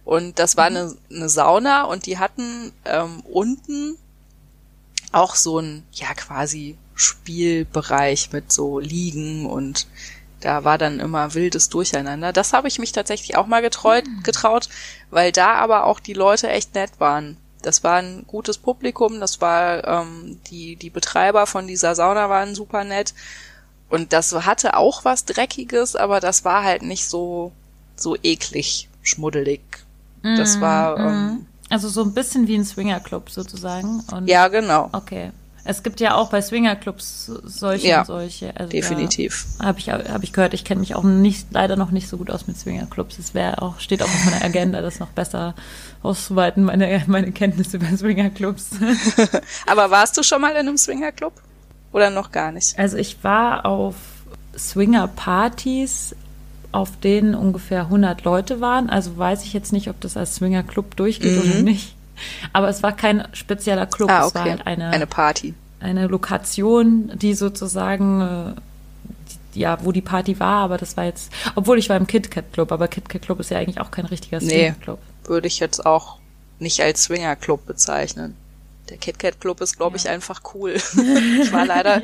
[0.04, 3.96] Und das war eine, eine Sauna und die hatten ähm, unten
[5.12, 9.86] auch so ein, ja, quasi Spielbereich mit so Liegen und
[10.40, 12.32] da war dann immer wildes Durcheinander.
[12.32, 14.68] Das habe ich mich tatsächlich auch mal getreut, getraut,
[15.10, 17.36] weil da aber auch die Leute echt nett waren.
[17.62, 22.54] Das war ein gutes Publikum, das war ähm, die, die Betreiber von dieser Sauna waren
[22.54, 23.14] super nett.
[23.88, 27.52] Und das hatte auch was Dreckiges, aber das war halt nicht so,
[27.96, 29.60] so eklig, schmuddelig.
[30.22, 34.00] Das war, ähm, Also so ein bisschen wie ein Swingerclub sozusagen.
[34.12, 35.30] Und ja, genau, Okay.
[35.68, 38.56] Es gibt ja auch bei Swingerclubs solche Ja, und solche.
[38.56, 39.44] Also definitiv.
[39.62, 42.30] Habe ich, hab ich gehört, ich kenne mich auch nicht, leider noch nicht so gut
[42.30, 43.18] aus mit Swingerclubs.
[43.18, 45.54] Es wäre auch, steht auch auf meiner Agenda, das noch besser
[46.02, 48.70] auszuweiten, meine, meine Kenntnisse über Swingerclubs.
[49.66, 51.34] Aber warst du schon mal in einem Swingerclub?
[51.92, 52.78] Oder noch gar nicht?
[52.78, 53.94] Also ich war auf
[54.56, 56.16] Swinger-Partys,
[56.72, 58.88] auf denen ungefähr 100 Leute waren.
[58.88, 61.94] Also weiß ich jetzt nicht, ob das als Swingerclub durchgeht oder nicht.
[62.52, 64.50] Aber es war kein spezieller Club, Ah, es war okay.
[64.50, 65.54] halt eine, Eine Party.
[65.80, 71.78] eine Lokation, die sozusagen, äh, ja, wo die Party war, aber das war jetzt, obwohl
[71.78, 74.48] ich war im KitKat Club, aber KitKat Club ist ja eigentlich auch kein richtiger Nee.
[74.48, 74.98] Swingerclub.
[75.24, 76.18] Würde ich jetzt auch
[76.58, 78.36] nicht als Swingerclub bezeichnen.
[78.88, 80.72] Der KitKat Club ist, glaube ich, einfach cool.
[81.42, 82.00] ich war leider,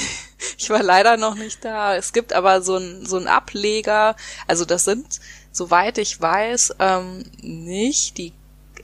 [0.58, 1.94] ich war leider noch nicht da.
[1.96, 4.16] Es gibt aber so ein, so ein Ableger.
[4.46, 5.06] Also das sind,
[5.52, 8.32] soweit ich weiß, ähm, nicht die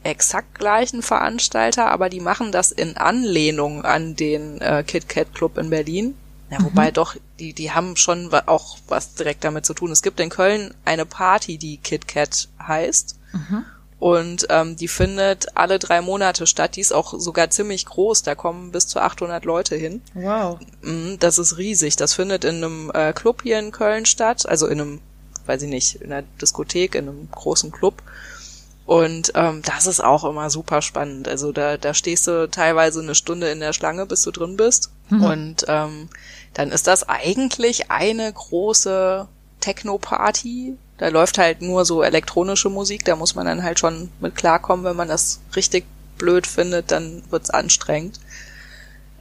[0.04, 5.70] exakt gleichen Veranstalter, aber die machen das in Anlehnung an den äh, KitKat Club in
[5.70, 6.14] Berlin.
[6.50, 9.90] Ja, wobei doch, die, die haben schon auch was direkt damit zu tun.
[9.90, 13.16] Es gibt in Köln eine Party, die KitKat heißt.
[13.98, 16.74] Und ähm, die findet alle drei Monate statt.
[16.76, 18.22] Die ist auch sogar ziemlich groß.
[18.24, 20.02] Da kommen bis zu 800 Leute hin.
[20.12, 20.58] Wow.
[20.82, 21.96] Mm, Das ist riesig.
[21.96, 24.44] Das findet in einem äh, Club hier in Köln statt.
[24.46, 25.00] Also in einem,
[25.46, 28.02] weiß ich nicht, in einer Diskothek, in einem großen Club.
[28.84, 31.28] Und ähm, das ist auch immer super spannend.
[31.28, 34.90] Also da, da stehst du teilweise eine Stunde in der Schlange, bis du drin bist.
[35.24, 36.08] Und ähm,
[36.54, 39.28] dann ist das eigentlich eine große
[39.60, 40.76] Techno-Party.
[40.98, 43.04] Da läuft halt nur so elektronische Musik.
[43.04, 44.84] Da muss man dann halt schon mit klarkommen.
[44.84, 45.84] Wenn man das richtig
[46.18, 48.18] blöd findet, dann wird's anstrengend.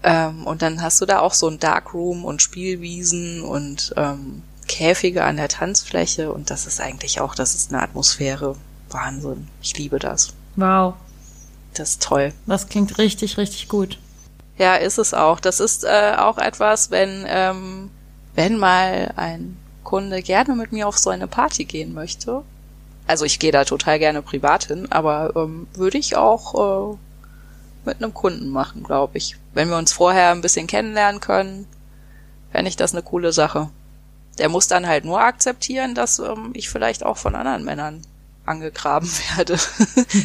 [0.04, 5.24] Ähm, und dann hast du da auch so ein Darkroom und Spielwiesen und ähm, Käfige
[5.24, 8.56] an der Tanzfläche und das ist eigentlich auch, das ist eine Atmosphäre.
[8.94, 9.48] Wahnsinn.
[9.62, 10.34] Ich liebe das.
[10.56, 10.96] Wow.
[11.74, 12.34] Das ist toll.
[12.46, 13.98] Das klingt richtig, richtig gut.
[14.58, 15.40] Ja, ist es auch.
[15.40, 17.90] Das ist äh, auch etwas, wenn, ähm,
[18.36, 22.44] wenn mal ein Kunde gerne mit mir auf so eine Party gehen möchte.
[23.08, 26.98] Also ich gehe da total gerne privat hin, aber ähm, würde ich auch äh,
[27.86, 29.38] mit einem Kunden machen, glaube ich.
[29.54, 31.68] Wenn wir uns vorher ein bisschen kennenlernen können,
[32.52, 33.70] fände ich das eine coole Sache.
[34.38, 38.02] Der muss dann halt nur akzeptieren, dass ähm, ich vielleicht auch von anderen Männern
[38.46, 39.58] angegraben werde.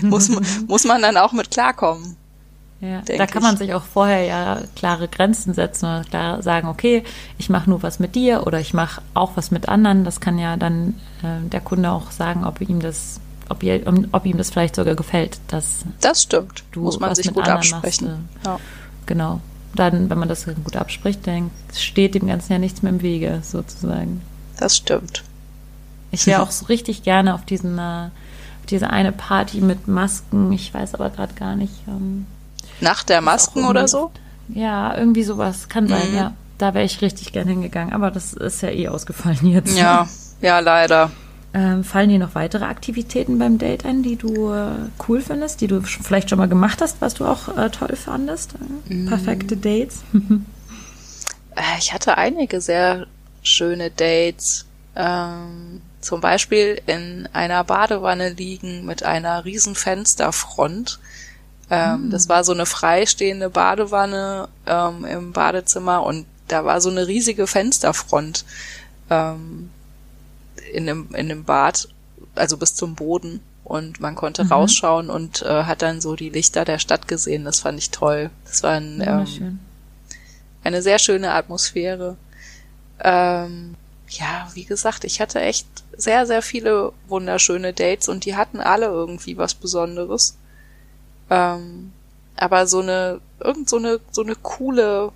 [0.03, 2.17] muss, man, muss man dann auch mit klarkommen.
[2.81, 3.49] Ja, da kann ich.
[3.49, 7.05] man sich auch vorher ja klare Grenzen setzen oder klar sagen, okay,
[7.39, 10.05] ich mache nur was mit dir oder ich mache auch was mit anderen.
[10.05, 14.27] Das kann ja dann äh, der Kunde auch sagen, ob ihm das, ob, ihr, ob
[14.27, 16.65] ihm das vielleicht sogar gefällt, dass Das stimmt.
[16.73, 18.09] du muss man was sich mit gut absprechen.
[18.09, 18.61] Machst, äh, ja.
[19.07, 19.41] Genau.
[19.75, 23.41] dann, wenn man das gut abspricht, dann steht dem Ganzen ja nichts mehr im Wege,
[23.43, 24.21] sozusagen.
[24.59, 25.23] Das stimmt.
[26.11, 28.09] Ich wäre auch so richtig gerne auf diesen, äh,
[28.61, 30.53] auf diese eine Party mit Masken.
[30.53, 31.73] Ich weiß aber gerade gar nicht.
[31.88, 32.27] Ähm,
[32.81, 34.11] Nacht der Masken oder so?
[34.49, 35.69] Ja, irgendwie sowas.
[35.69, 36.16] Kann sein, Mhm.
[36.16, 36.33] ja.
[36.59, 37.92] Da wäre ich richtig gern hingegangen.
[37.92, 39.77] Aber das ist ja eh ausgefallen jetzt.
[39.77, 40.09] Ja,
[40.40, 41.11] ja, leider.
[41.55, 44.73] Ähm, fallen dir noch weitere Aktivitäten beim Date ein, die du äh,
[45.09, 47.97] cool findest, die du sch- vielleicht schon mal gemacht hast, was du auch äh, toll
[47.97, 48.55] fandest?
[48.88, 49.07] Äh, Mhm.
[49.07, 50.03] Perfekte Dates?
[51.55, 53.07] Äh, Ich hatte einige sehr
[53.42, 54.66] schöne Dates.
[54.95, 61.01] Ähm, zum Beispiel in einer Badewanne liegen mit einer riesen Fensterfront.
[61.69, 67.09] Ähm, Das war so eine freistehende Badewanne ähm, im Badezimmer und da war so eine
[67.09, 68.45] riesige Fensterfront
[69.11, 69.71] ähm,
[70.73, 71.88] in, dem, in dem Bad,
[72.37, 73.40] also bis zum Boden.
[73.64, 77.45] Und man konnte rausschauen und äh, hat dann so die Lichter der Stadt gesehen.
[77.45, 78.31] Das fand ich toll.
[78.45, 79.59] Das war ein, ähm,
[80.62, 82.16] eine sehr schöne Atmosphäre.
[83.01, 83.75] Ähm,
[84.11, 85.66] ja, wie gesagt, ich hatte echt
[85.97, 90.37] sehr, sehr viele wunderschöne Dates und die hatten alle irgendwie was Besonderes.
[91.31, 91.93] Ähm,
[92.37, 95.11] aber so eine, irgend so eine, so eine coole,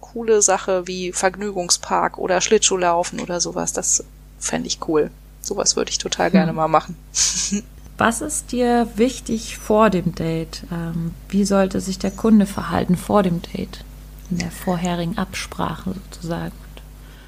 [0.00, 4.04] coole Sache wie Vergnügungspark oder Schlittschuhlaufen oder sowas, das
[4.38, 5.10] fände ich cool.
[5.40, 6.96] Sowas würde ich total gerne mal machen.
[8.00, 10.62] Was ist dir wichtig vor dem Date?
[10.72, 13.84] Ähm, wie sollte sich der Kunde verhalten vor dem Date?
[14.30, 16.56] In der vorherigen Absprache sozusagen.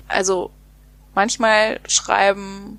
[0.09, 0.51] Also
[1.15, 2.79] manchmal schreiben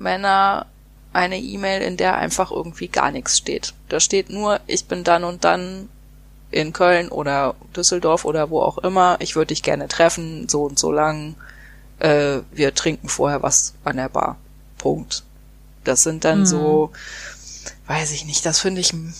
[0.00, 0.66] Männer
[1.12, 3.74] eine E-Mail, in der einfach irgendwie gar nichts steht.
[3.88, 5.88] Da steht nur, ich bin dann und dann
[6.50, 9.16] in Köln oder Düsseldorf oder wo auch immer.
[9.20, 11.34] Ich würde dich gerne treffen, so und so lang.
[11.98, 14.36] Äh, wir trinken vorher was an der Bar.
[14.78, 15.24] Punkt.
[15.84, 16.92] Das sind dann so,
[17.86, 19.14] weiß ich nicht, das finde ich ein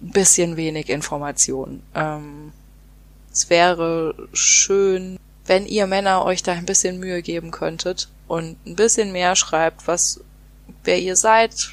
[0.00, 1.82] bisschen wenig Information.
[1.94, 2.52] Ähm,
[3.32, 8.76] es wäre schön, wenn ihr Männer euch da ein bisschen Mühe geben könntet und ein
[8.76, 10.20] bisschen mehr schreibt, was,
[10.84, 11.70] wer ihr seid,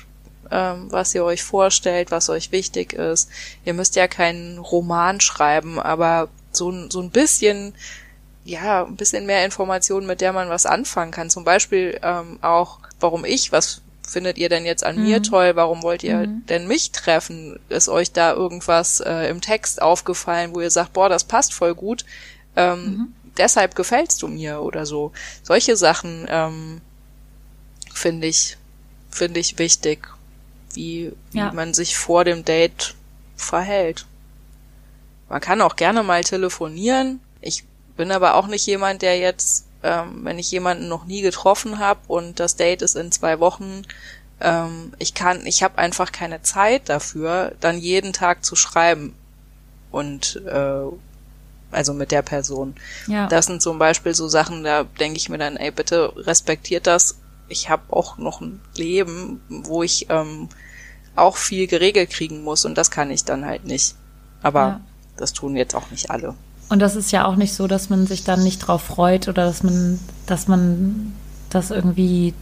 [0.50, 3.30] ähm, was ihr euch vorstellt, was euch wichtig ist.
[3.63, 7.76] Ihr müsst ja keinen Roman schreiben, aber so, ein- so ein bisschen,
[8.43, 11.30] ja, ein bisschen mehr Informationen, mit der man was anfangen kann.
[11.30, 15.52] Zum Beispiel ähm, auch, warum ich, was findet ihr denn jetzt an mir toll?
[15.56, 17.60] Warum wollt ihr denn mich treffen?
[17.70, 21.76] Ist euch da irgendwas äh, im Text aufgefallen, wo ihr sagt, boah, das passt voll
[21.76, 22.04] gut?
[22.56, 25.12] Ähm, Deshalb gefällst du mir oder so.
[25.43, 26.82] Solche Sachen ähm,
[27.93, 28.58] finde ich
[29.10, 30.08] finde ich wichtig,
[30.73, 31.52] wie, wie Ja.
[31.52, 32.93] man sich vor dem Date
[33.36, 34.06] verhält.
[35.30, 37.19] Man kann auch gerne mal telefonieren.
[37.41, 37.63] Ich
[37.95, 42.00] bin aber auch nicht jemand, der jetzt, ähm, wenn ich jemanden noch nie getroffen habe
[42.08, 43.84] und das Date ist in zwei Wochen,
[44.39, 49.15] ähm, ich kann, ich habe einfach keine Zeit dafür, dann jeden Tag zu schreiben
[49.91, 50.82] und äh,
[51.71, 52.75] also mit der Person.
[53.08, 53.27] Ja.
[53.27, 57.17] Das sind zum Beispiel so Sachen, da denke ich mir dann, ey, bitte respektiert das.
[57.49, 60.49] Ich habe auch noch ein Leben, wo ich ähm,
[61.15, 63.95] auch viel geregelt kriegen muss und das kann ich dann halt nicht.
[64.43, 64.82] Aber Ja.
[65.17, 66.36] das tun jetzt auch nicht alle.
[66.69, 69.45] Und das ist ja auch nicht so, dass man sich dann nicht drauf freut oder
[69.45, 71.13] dass man, dass man
[71.49, 72.34] das irgendwie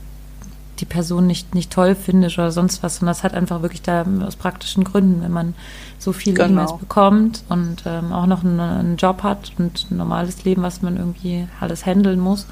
[0.80, 3.00] die Person nicht, nicht toll findet oder sonst was.
[3.02, 5.54] Und das hat einfach wirklich da aus praktischen Gründen, wenn man
[6.00, 6.50] so viele Genau.
[6.64, 10.82] E-Mails bekommt und ähm, auch noch einen, einen Job hat und ein normales Leben, was
[10.82, 12.48] man irgendwie alles handeln muss,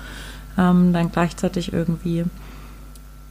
[0.57, 2.25] ähm, dann gleichzeitig irgendwie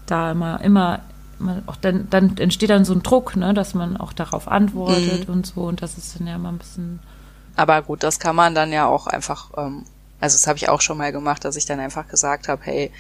[0.07, 1.01] da immer, immer,
[1.41, 5.29] immer auch dann, dann entsteht dann so ein Druck, ne, dass man auch darauf antwortet
[5.29, 5.63] und so.
[5.63, 7.01] Und das ist dann ja immer ein bisschen
[7.57, 9.85] Aber gut, das kann man dann ja auch einfach, ähm,
[10.21, 12.93] also das habe ich auch schon mal gemacht, dass ich dann einfach gesagt habe, hey,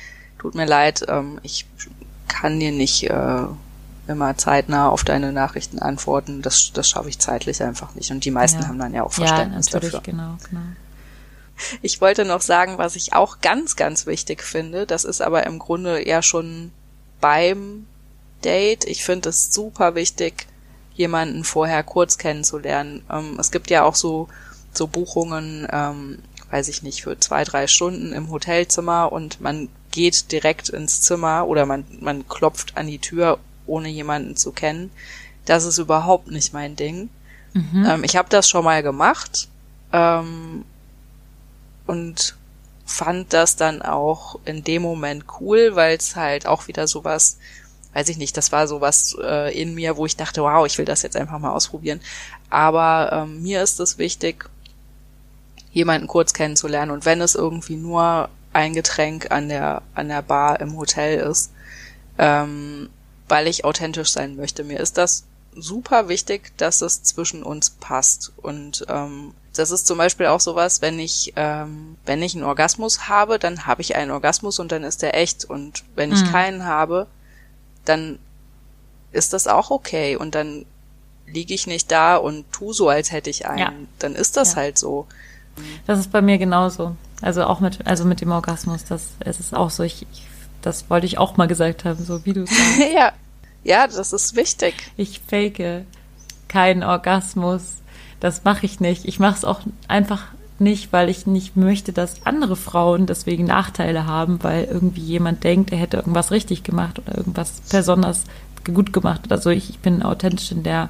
[0.42, 1.66] tut mir leid, ähm, ich
[2.28, 3.44] kann dir nicht äh,
[4.08, 6.42] immer zeitnah auf deine Nachrichten antworten.
[6.42, 8.10] Das, das schaffe ich zeitlich einfach nicht.
[8.10, 8.68] Und die meisten Ja.
[8.68, 10.12] haben dann ja auch Ja, Verständnis natürlich, dafür.
[10.12, 10.60] genau, genau.
[11.80, 14.84] Ich wollte noch sagen, was ich auch ganz, ganz wichtig finde.
[14.86, 16.72] Das ist aber im Grunde eher schon
[17.20, 17.86] beim
[18.44, 18.84] Date.
[18.84, 20.48] Ich finde es super wichtig,
[20.94, 23.04] jemanden vorher kurz kennenzulernen.
[23.08, 24.26] Ähm, es gibt ja auch so,
[24.72, 26.18] so Buchungen, ähm,
[26.50, 31.46] weiß ich nicht, für zwei, drei Stunden im Hotelzimmer und man geht direkt ins Zimmer
[31.46, 34.90] oder man, man klopft an die Tür, ohne jemanden zu kennen.
[35.44, 37.08] Das ist überhaupt nicht mein Ding.
[37.86, 39.48] Ähm, ich habe das schon mal gemacht.
[39.92, 40.64] Ähm,
[41.86, 42.36] und
[42.84, 47.38] fand das dann auch in dem Moment cool, weil es halt auch wieder sowas,
[47.94, 50.84] weiß ich nicht, das war sowas äh, in mir, wo ich dachte, wow, ich will
[50.84, 52.00] das jetzt einfach mal ausprobieren.
[52.50, 54.48] Aber ähm, mir ist es wichtig,
[55.72, 60.60] jemanden kurz kennenzulernen und wenn es irgendwie nur ein Getränk an der an der Bar
[60.60, 61.50] im Hotel ist,
[62.18, 62.90] ähm,
[63.28, 64.64] weil ich authentisch sein möchte.
[64.64, 68.32] Mir ist das super wichtig, dass es zwischen uns passt.
[68.38, 73.08] Und ähm, das ist zum Beispiel auch sowas, wenn ich, ähm, wenn ich einen Orgasmus
[73.08, 75.44] habe, dann habe ich einen Orgasmus und dann ist der echt.
[75.44, 76.30] Und wenn ich Mhm.
[76.32, 77.06] keinen habe,
[77.84, 78.18] dann
[79.12, 80.16] ist das auch okay.
[80.16, 80.64] Und dann
[81.26, 83.58] liege ich nicht da und tu so, als hätte ich einen.
[83.58, 83.72] Ja.
[83.98, 84.56] Dann ist das Ja.
[84.56, 85.06] halt so.
[85.86, 86.96] Das ist bei mir genauso.
[87.22, 89.82] Also auch mit, also mit dem Orgasmus, das es ist auch so.
[89.82, 90.26] Ich, ich,
[90.60, 92.78] das wollte ich auch mal gesagt haben, so wie du sagst.
[92.94, 93.12] ja.
[93.64, 94.74] Ja, das ist wichtig.
[94.96, 95.84] Ich fake
[96.48, 97.76] keinen Orgasmus.
[98.20, 99.04] Das mache ich nicht.
[99.04, 100.24] Ich mache es auch einfach
[100.58, 105.72] nicht, weil ich nicht möchte, dass andere Frauen deswegen Nachteile haben, weil irgendwie jemand denkt,
[105.72, 108.24] er hätte irgendwas richtig gemacht oder irgendwas besonders
[108.64, 109.50] gut gemacht oder so.
[109.50, 110.88] Ich, ich bin authentisch in der,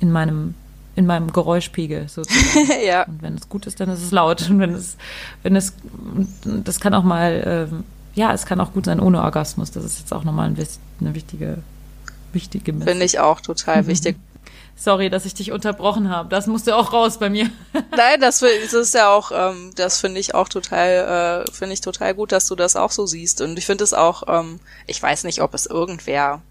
[0.00, 0.54] in meinem,
[0.96, 2.68] in meinem Geräuschpegel sozusagen.
[2.84, 3.04] ja.
[3.04, 4.48] Und wenn es gut ist, dann ist es laut.
[4.50, 4.96] Und wenn es,
[5.42, 5.74] wenn es,
[6.42, 9.70] das kann auch mal, ähm, ja, es kann auch gut sein ohne Orgasmus.
[9.70, 10.66] Das ist jetzt auch nochmal ein,
[11.00, 11.58] eine wichtige,
[12.32, 12.90] wichtige Message.
[12.90, 14.16] Finde ich auch total wichtig.
[14.74, 16.28] Sorry, dass ich dich unterbrochen habe.
[16.30, 17.50] Das musste auch raus bei mir.
[17.96, 21.82] Nein, das, das ist ja auch, ähm, das finde ich auch total, äh, finde ich
[21.82, 23.42] total gut, dass du das auch so siehst.
[23.42, 26.42] Und ich finde es auch, ähm, ich weiß nicht, ob es irgendwer,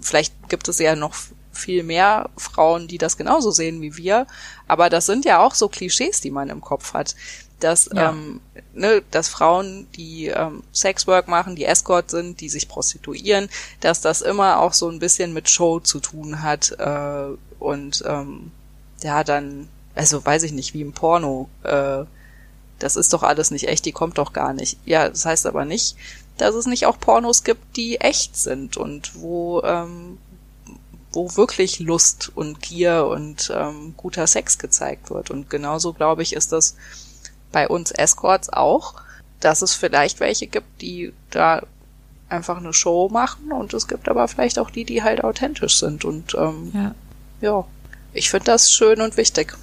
[0.00, 1.14] vielleicht gibt es ja noch
[1.52, 4.26] viel mehr Frauen, die das genauso sehen wie wir,
[4.68, 7.14] aber das sind ja auch so Klischees, die man im Kopf hat.
[7.58, 8.10] Dass, Ja.
[8.10, 8.40] ähm,
[8.72, 14.22] ne, dass Frauen, die ähm, Sexwork machen, die Escort sind, die sich prostituieren, dass das
[14.22, 18.50] immer auch so ein bisschen mit Show zu tun hat äh, und ähm,
[19.02, 22.04] ja, dann, also weiß ich nicht, wie im Porno, äh,
[22.78, 24.78] das ist doch alles nicht echt, die kommt doch gar nicht.
[24.86, 25.96] Ja, das heißt aber nicht,
[26.38, 30.16] dass es nicht auch Pornos gibt, die echt sind und wo, ähm,
[31.12, 35.30] wo wirklich Lust und Gier und ähm, guter Sex gezeigt wird.
[35.30, 36.76] Und genauso, glaube ich, ist das
[37.52, 38.94] bei uns Escorts auch,
[39.40, 41.62] dass es vielleicht welche gibt, die da
[42.28, 46.04] einfach eine Show machen und es gibt aber vielleicht auch die, die halt authentisch sind.
[46.04, 46.94] Und ähm, Ja.
[47.40, 47.64] ja,
[48.12, 49.56] ich finde das schön und wichtig.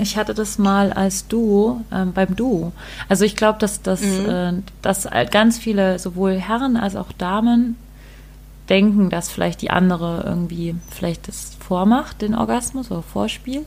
[0.00, 2.72] Ich hatte das mal als Duo, ähm, beim Duo.
[3.08, 7.76] Also ich glaube, dass, dass, äh, dass ganz viele, sowohl Herren als auch Damen,
[8.68, 13.66] denken, dass vielleicht die andere irgendwie vielleicht das vormacht, den Orgasmus oder vorspielt.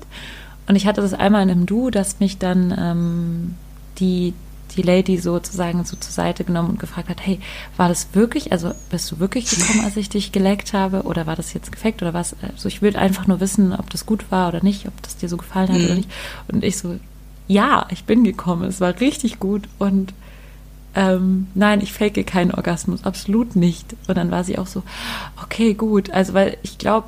[0.67, 3.55] Und ich hatte das einmal in einem Duo, dass mich dann ähm,
[3.99, 4.33] die,
[4.75, 7.39] die Lady sozusagen so zur Seite genommen und gefragt hat, hey,
[7.77, 11.35] war das wirklich, also bist du wirklich gekommen, als ich dich geleckt habe oder war
[11.35, 12.35] das jetzt gefaked oder was?
[12.41, 15.29] Also ich will einfach nur wissen, ob das gut war oder nicht, ob das dir
[15.29, 16.11] so gefallen hat oder nicht.
[16.51, 16.99] Und ich so,
[17.47, 20.13] ja, ich bin gekommen, es war richtig gut und
[20.97, 23.95] ähm, nein, ich fake keinen Orgasmus, absolut nicht.
[24.07, 24.81] Und dann war sie auch so,
[25.43, 26.09] okay, gut.
[26.09, 27.07] Also, weil ich glaube,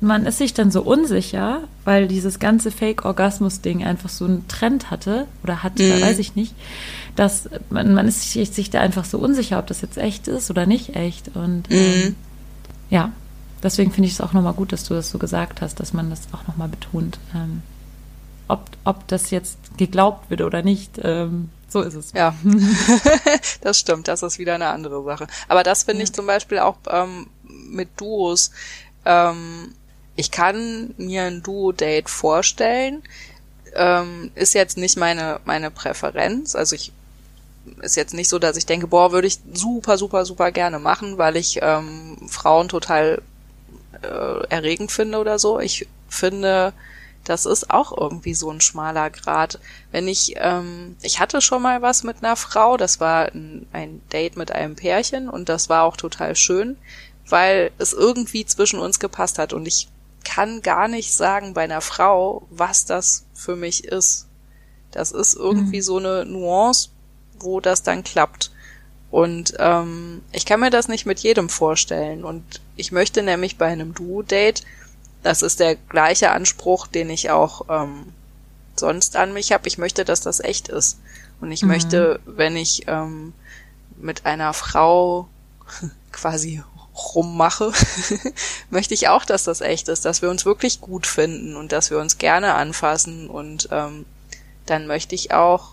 [0.00, 5.26] man ist sich dann so unsicher, weil dieses ganze Fake-Orgasmus-Ding einfach so einen Trend hatte
[5.42, 6.00] oder hatte, Mhm.
[6.00, 6.54] weiß ich nicht,
[7.16, 10.50] dass man, man ist sich, sich da einfach so unsicher, ob das jetzt echt ist
[10.50, 11.36] oder nicht echt.
[11.36, 12.14] Und ähm,
[12.88, 13.12] ja,
[13.62, 16.08] deswegen finde ich es auch nochmal gut, dass du das so gesagt hast, dass man
[16.08, 17.18] das auch nochmal betont.
[17.34, 17.62] Ähm,
[18.48, 22.12] ob, ob das jetzt geglaubt wird oder nicht, ähm, so ist es.
[22.12, 22.34] Ja,
[23.60, 25.26] das stimmt, das ist wieder eine andere Sache.
[25.48, 28.50] Aber das finde ich zum Beispiel auch ähm, mit Duos.
[29.04, 29.74] Ähm,
[30.14, 33.02] ich kann mir ein Duo-Date vorstellen,
[33.74, 36.54] ähm, ist jetzt nicht meine, meine Präferenz.
[36.54, 36.92] Also ich
[37.82, 41.18] ist jetzt nicht so, dass ich denke, boah, würde ich super, super, super gerne machen,
[41.18, 43.22] weil ich ähm, Frauen total
[44.02, 45.58] äh, erregend finde oder so.
[45.58, 46.72] Ich finde,
[47.26, 49.58] das ist auch irgendwie so ein schmaler Grad.
[49.90, 54.00] Wenn ich, ähm, ich hatte schon mal was mit einer Frau, das war ein, ein
[54.12, 56.76] Date mit einem Pärchen und das war auch total schön,
[57.28, 59.88] weil es irgendwie zwischen uns gepasst hat und ich
[60.24, 64.26] kann gar nicht sagen bei einer Frau, was das für mich ist.
[64.90, 66.90] Das ist irgendwie so eine Nuance,
[67.38, 68.50] wo das dann klappt.
[69.10, 72.24] Und ähm, ich kann mir das nicht mit jedem vorstellen.
[72.24, 74.62] Und ich möchte nämlich bei einem Duo-Date,
[75.26, 78.12] das ist der gleiche Anspruch, den ich auch ähm,
[78.76, 81.00] sonst an mich habe, ich möchte, dass das echt ist.
[81.40, 83.32] Und ich möchte, wenn ich ähm,
[83.96, 85.26] mit einer Frau
[86.12, 86.62] quasi
[86.94, 87.72] rummache,
[88.70, 91.90] möchte ich auch, dass das echt ist, dass wir uns wirklich gut finden und dass
[91.90, 93.28] wir uns gerne anfassen.
[93.28, 94.06] Und ähm,
[94.64, 95.72] dann möchte ich auch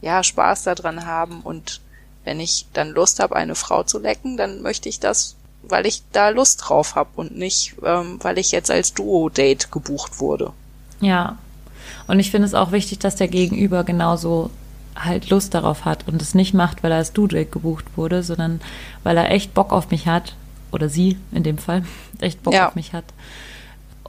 [0.00, 1.42] ja Spaß daran haben.
[1.42, 1.82] Und
[2.24, 5.36] wenn ich dann Lust habe, eine Frau zu lecken, dann möchte ich das,
[5.68, 10.20] weil ich da Lust drauf habe und nicht, ähm, weil ich jetzt als Duo-Date gebucht
[10.20, 10.52] wurde.
[11.00, 11.36] Ja.
[12.06, 14.50] Und ich finde es auch wichtig, dass der Gegenüber genauso
[14.96, 18.60] halt Lust darauf hat und es nicht macht, weil er als Dudek gebucht wurde, sondern
[19.04, 20.34] weil er echt Bock auf mich hat,
[20.72, 21.84] oder sie in dem Fall,
[22.20, 22.68] echt Bock Ja.
[22.68, 23.04] auf mich hat.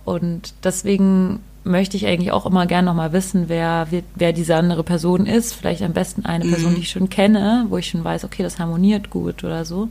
[0.06, 4.84] Und deswegen möchte ich eigentlich auch immer gern nochmal wissen, wer, wer- wer diese andere
[4.84, 5.54] Person ist.
[5.54, 8.58] Vielleicht am besten eine Person, die ich schon kenne, wo ich schon weiß, okay, das
[8.60, 9.90] harmoniert gut oder so.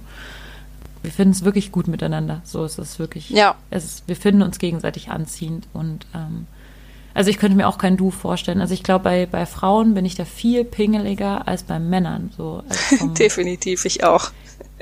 [1.09, 2.43] Wir finden es wirklich gut miteinander.
[2.45, 3.31] So ist es wirklich.
[3.31, 3.55] Ja.
[3.71, 6.47] Es ist, wir finden uns gegenseitig anziehend und ähm,
[7.15, 8.61] also ich könnte mir auch kein Du vorstellen.
[8.61, 12.31] Also ich glaube, bei, bei Frauen bin ich da viel pingeliger als bei Männern.
[12.37, 12.63] So
[12.99, 14.33] vom, Definitiv, ich auch.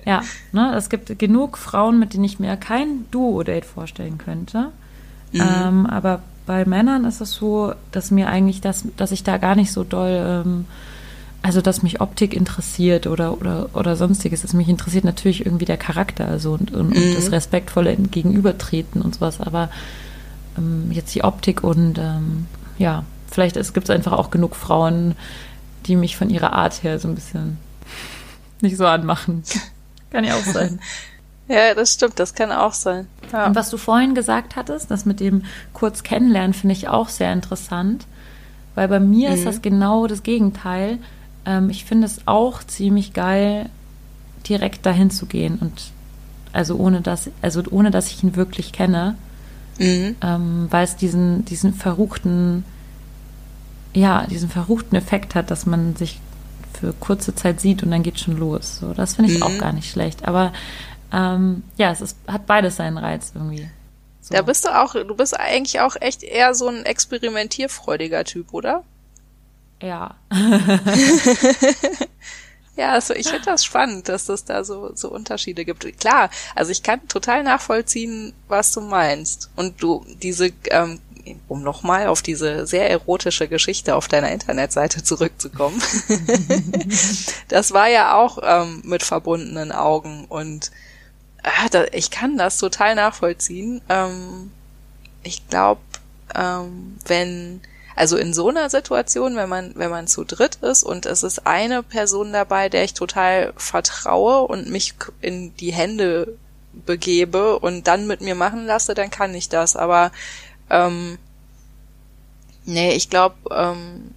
[0.05, 4.73] ja, ne, es gibt genug Frauen, mit denen ich mir kein Duo-Date vorstellen könnte.
[5.33, 9.55] Ähm, aber bei Männern ist es so, dass mir eigentlich das, dass ich da gar
[9.55, 10.65] nicht so doll, ähm,
[11.43, 14.43] also dass mich Optik interessiert oder oder oder sonstiges.
[14.43, 19.15] Dass mich interessiert natürlich irgendwie der Charakter, also und, und, und das respektvolle Gegenübertreten und
[19.15, 19.41] sowas.
[19.41, 19.71] Aber
[20.59, 22.47] ähm, jetzt die Optik und ähm,
[22.79, 25.15] ja, vielleicht gibt es einfach auch genug Frauen,
[25.87, 27.59] die mich von ihrer Art her so ein bisschen
[28.61, 29.43] nicht so anmachen.
[30.11, 30.81] Kann ja auch sein.
[31.49, 33.07] Ja, das stimmt, das kann auch sein.
[33.33, 33.47] Ja.
[33.47, 37.33] Und was du vorhin gesagt hattest, das mit dem kurz kennenlernen, finde ich auch sehr
[37.33, 38.07] interessant,
[38.75, 40.99] weil bei mir ist das genau das Gegenteil.
[41.47, 43.71] Ähm, ich finde es auch ziemlich geil,
[44.49, 45.73] direkt dahin zu gehen und
[46.53, 49.17] also ohne dass, also ohne dass ich ihn wirklich kenne,
[49.79, 50.17] Mhm.
[50.23, 52.65] ähm, weil es diesen, diesen verruchten,
[53.93, 56.19] ja, diesen verruchten Effekt hat, dass man sich
[56.79, 58.79] für kurze Zeit sieht und dann geht schon los.
[58.79, 59.43] So, das finde ich Mhm.
[59.43, 60.27] auch gar nicht schlecht.
[60.27, 60.53] Aber
[61.13, 63.69] ähm, ja, es ist, hat beides seinen Reiz irgendwie.
[64.21, 64.35] So.
[64.35, 68.83] Da bist du auch, du bist eigentlich auch echt eher so ein experimentierfreudiger Typ, oder?
[69.81, 70.15] Ja.
[72.77, 75.99] Ja, also ich finde das spannend, dass es da so, so Unterschiede gibt.
[75.99, 79.51] Klar, also ich kann total nachvollziehen, was du meinst.
[79.57, 81.01] Und du, diese, ähm,
[81.49, 85.83] um nochmal auf diese sehr erotische Geschichte auf deiner Internetseite zurückzukommen,
[87.49, 90.71] das war ja auch ähm, mit verbundenen Augen und
[91.43, 93.81] ah, da, ich kann das total nachvollziehen.
[93.89, 94.53] Ähm,
[95.23, 95.81] ich glaube,
[96.35, 97.63] ähm, wenn
[97.97, 101.47] also in so einer Situation, wenn man, wenn man zu dritt ist und es ist
[101.47, 106.37] eine Person dabei, der ich total vertraue und mich in die Hände
[106.85, 109.77] begebe und dann mit mir machen lasse, dann kann ich das.
[109.77, 110.13] Aber
[110.69, 111.17] ähm,
[112.67, 114.15] nee, ich glaube, ähm,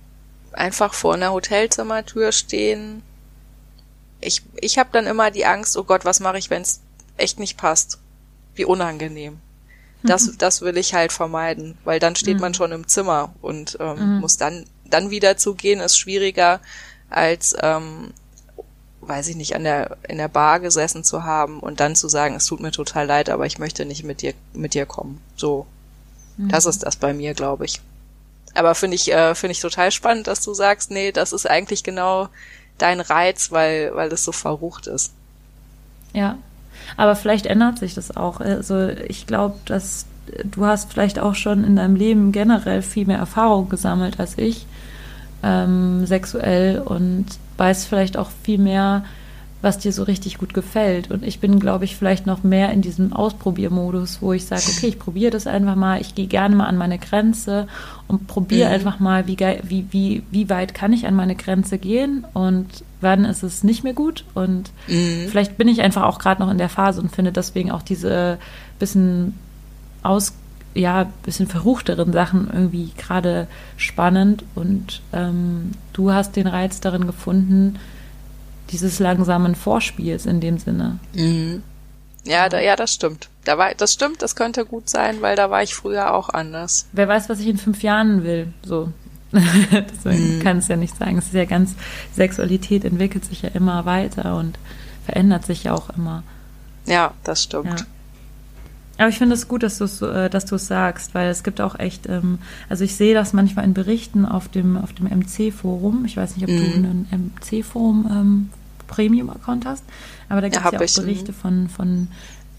[0.52, 3.02] einfach vor einer Hotelzimmertür stehen.
[4.20, 6.82] Ich, ich habe dann immer die Angst, oh Gott, was mache ich, wenn es
[7.16, 8.00] echt nicht passt?
[8.56, 9.40] Wie unangenehm.
[10.04, 14.20] Das, das will ich halt vermeiden, weil dann steht man schon im Zimmer und ähm,
[14.20, 16.62] muss dann, dann wieder zugehen, ist schwieriger
[17.10, 18.14] als, ähm,
[19.02, 22.36] weiß ich nicht, an der, in der Bar gesessen zu haben und dann zu sagen,
[22.36, 25.22] es tut mir total leid, aber ich möchte nicht mit dir, mit dir kommen.
[25.36, 25.66] So.
[26.38, 27.82] Das ist das bei mir, glaube ich.
[28.54, 31.84] Aber finde ich, äh, finde ich total spannend, dass du sagst, nee, das ist eigentlich
[31.84, 32.30] genau
[32.78, 35.12] dein Reiz, weil, weil es so verrucht ist.
[36.14, 36.38] Ja,
[36.98, 38.40] aber vielleicht ändert sich das auch.
[38.40, 40.06] Also ich glaube, dass
[40.44, 44.66] du hast vielleicht auch schon in deinem Leben generell viel mehr Erfahrung gesammelt als ich,
[45.44, 47.26] ähm, sexuell und
[47.58, 49.04] weißt vielleicht auch viel mehr,
[49.62, 51.12] was dir so richtig gut gefällt.
[51.12, 54.88] Und ich bin, glaube ich, vielleicht noch mehr in diesem Ausprobiermodus, wo ich sage, okay,
[54.88, 57.68] ich probiere das einfach mal, ich gehe gerne mal an meine Grenze
[58.08, 58.76] und probiere Mhm.
[58.76, 62.68] einfach mal, wie, wie, wie, wie weit kann ich an meine Grenze gehen und
[63.02, 64.24] wann ist es nicht mehr gut.
[64.34, 64.72] Und
[65.30, 68.38] vielleicht bin ich einfach auch gerade noch in der Phase und finde deswegen auch diese
[68.80, 69.34] bisschen
[70.04, 70.32] aus,
[70.74, 74.44] ja, bisschen verruchteren Sachen irgendwie gerade spannend.
[74.56, 77.76] Und ähm, du hast den Reiz darin gefunden,
[78.70, 81.00] dieses langsamen Vorspiels in dem Sinne.
[82.26, 83.30] Ja, da, ja, das stimmt.
[83.46, 86.88] Da war, das stimmt, das könnte gut sein, weil da war ich früher auch anders.
[86.92, 88.54] Wer weiß, was ich in fünf Jahren will.
[88.64, 88.92] So.
[89.32, 91.18] Deswegen kann es ja nicht sagen.
[91.18, 91.76] Es ist ja ganz,
[92.16, 94.58] Sexualität entwickelt sich ja immer weiter und
[95.06, 96.24] verändert sich ja auch immer.
[96.86, 97.80] Ja, das stimmt.
[97.80, 97.86] Ja.
[98.98, 101.62] Aber ich finde es gut, dass du es äh, dass du sagst, weil es gibt
[101.62, 106.04] auch echt, ähm, also ich sehe das manchmal in Berichten auf dem auf dem MC-Forum.
[106.06, 106.86] Ich weiß nicht, ob du Mhm.
[107.12, 108.50] einen MC-Forum ähm,
[108.90, 109.84] Premium-Account hast,
[110.28, 111.02] aber da gibt es hab ja, auch ich, mhm.
[111.04, 112.08] Berichte von von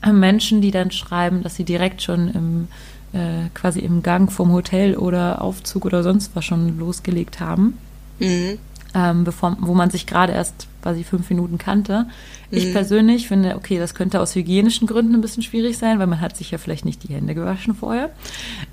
[0.03, 2.68] äh, Menschen, die dann schreiben, dass sie direkt schon im
[3.12, 7.76] äh, quasi im Gang vom Hotel oder Aufzug oder sonst was schon losgelegt haben
[8.20, 8.59] Mhm.
[8.95, 12.07] ähm, bevor, wo man sich gerade erst quasi fünf Minuten kannte.
[12.51, 12.72] Ich Mhm.
[12.72, 16.37] persönlich finde, okay, das könnte aus hygienischen Gründen ein bisschen schwierig sein, weil man hat
[16.37, 18.07] sich ja vielleicht nicht die Hände gewaschen vorher.
[18.07, 18.12] Mhm.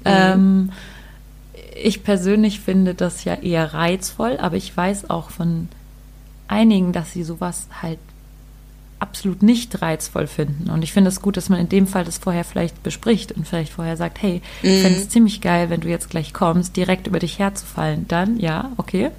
[0.05, 0.71] Ähm,
[1.83, 5.67] ich persönlich finde das ja eher reizvoll, aber ich weiß auch von
[6.47, 7.99] einigen, dass sie sowas halt
[8.99, 10.69] absolut nicht reizvoll finden.
[10.69, 13.47] Und ich finde es gut, dass man in dem Fall das vorher vielleicht bespricht und
[13.47, 17.07] vielleicht vorher sagt, hey, ich fände es ziemlich geil, wenn du jetzt gleich kommst, direkt
[17.07, 18.07] über dich herzufallen.
[18.07, 19.11] Dann, ja, okay.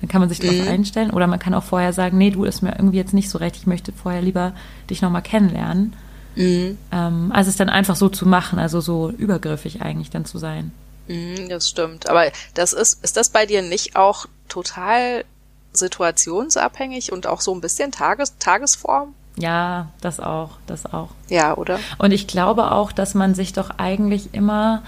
[0.00, 1.10] Dann kann man sich darauf einstellen.
[1.10, 3.56] Oder man kann auch vorher sagen, nee, du ist mir irgendwie jetzt nicht so recht,
[3.56, 4.52] ich möchte vorher lieber
[4.88, 5.94] dich nochmal kennenlernen.
[6.36, 6.78] Mhm.
[6.92, 10.72] Ähm, also es dann einfach so zu machen, also so übergriffig eigentlich dann zu sein.
[11.08, 12.08] Mhm, das stimmt.
[12.08, 15.24] Aber das ist, ist das bei dir nicht auch total
[15.76, 19.14] situationsabhängig und auch so ein bisschen Tages, Tagesform?
[19.36, 21.08] Ja, das auch, das auch.
[21.28, 21.78] Ja, oder?
[21.98, 24.82] Und ich glaube auch, dass man sich doch eigentlich immer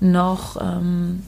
[0.00, 1.22] noch ähm,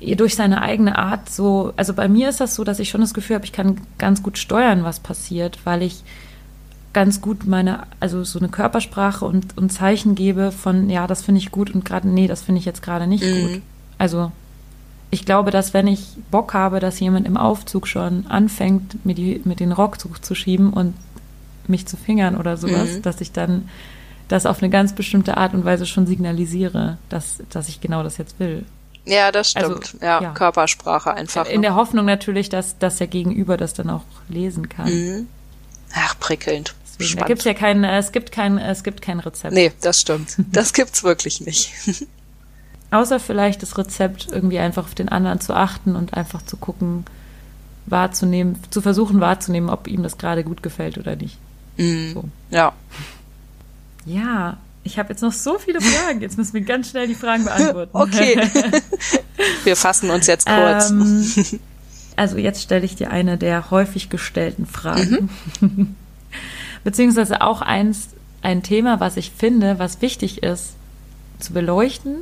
[0.00, 3.14] durch seine eigene Art so, also bei mir ist das so, dass ich schon das
[3.14, 6.04] Gefühl habe, ich kann ganz gut steuern, was passiert, weil ich
[6.92, 11.40] ganz gut meine, also so eine Körpersprache und, und Zeichen gebe von, ja, das finde
[11.40, 13.40] ich gut und gerade, nee, das finde ich jetzt gerade nicht Mhm.
[13.52, 13.62] gut.
[13.98, 14.30] Also
[15.12, 16.00] ich glaube, dass wenn ich
[16.30, 20.72] Bock habe, dass jemand im Aufzug schon anfängt, mir, die, mit den Rock zu, schieben
[20.72, 20.94] und
[21.68, 23.02] mich zu fingern oder sowas, Mhm.
[23.02, 23.68] dass ich dann
[24.28, 28.16] das auf eine ganz bestimmte Art und Weise schon signalisiere, dass, dass ich genau das
[28.16, 28.64] jetzt will.
[29.04, 30.02] Ja, das Also, stimmt.
[30.02, 30.32] ja, ja.
[30.32, 31.46] Körpersprache einfach.
[31.46, 31.66] In ne?
[31.66, 34.88] der Hoffnung natürlich, dass, dass der Gegenüber das dann auch lesen kann.
[34.90, 35.28] Mhm.
[35.94, 36.74] Ach, prickelnd.
[36.98, 39.52] Deswegen, da gibt's ja kein, es gibt kein, es gibt kein Rezept.
[39.52, 40.36] Nee, das stimmt.
[40.52, 41.70] Das gibt's wirklich nicht.
[42.92, 47.04] Außer vielleicht das Rezept, irgendwie einfach auf den anderen zu achten und einfach zu gucken,
[47.86, 51.38] wahrzunehmen, zu versuchen wahrzunehmen, ob ihm das gerade gut gefällt oder nicht.
[51.78, 52.12] Mhm.
[52.12, 52.24] So.
[52.50, 52.74] Ja.
[54.04, 56.20] Ja, ich habe jetzt noch so viele Fragen.
[56.20, 57.90] Jetzt müssen wir ganz schnell die Fragen beantworten.
[57.94, 58.38] Okay.
[59.64, 60.90] Wir fassen uns jetzt kurz.
[60.90, 61.60] Ähm,
[62.16, 65.30] also jetzt stelle ich dir eine der häufig gestellten Fragen.
[66.84, 68.08] Beziehungsweise auch eins,
[68.42, 70.74] ein Thema, was ich finde, was wichtig ist
[71.38, 72.16] zu beleuchten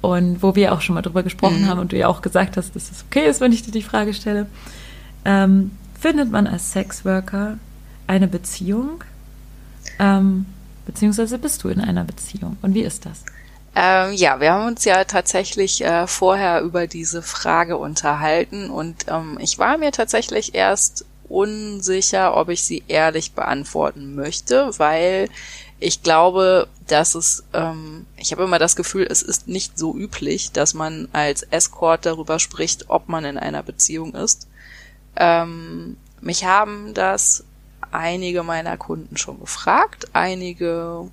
[0.00, 1.66] und wo wir auch schon mal drüber gesprochen Mhm.
[1.68, 3.82] haben und du ja auch gesagt hast, dass es okay ist, wenn ich dir die
[3.82, 4.46] Frage stelle.
[5.24, 7.58] Ähm, findet man als Sexworker
[8.06, 9.04] eine Beziehung?
[9.98, 10.46] Ähm,
[10.86, 12.56] beziehungsweise bist du in einer Beziehung?
[12.62, 13.24] Und wie ist das?
[13.76, 19.38] Ähm, ja, wir haben uns ja tatsächlich äh, vorher über diese Frage unterhalten und ähm,
[19.40, 25.28] ich war mir tatsächlich erst unsicher, ob ich sie ehrlich beantworten möchte, weil
[25.80, 30.52] ich glaube, dass es, ähm, ich habe immer das Gefühl, es ist nicht so üblich,
[30.52, 34.46] dass man als Escort darüber spricht, ob man in einer Beziehung ist.
[35.16, 37.44] Ähm, mich haben das
[37.90, 41.08] einige meiner Kunden schon gefragt, einige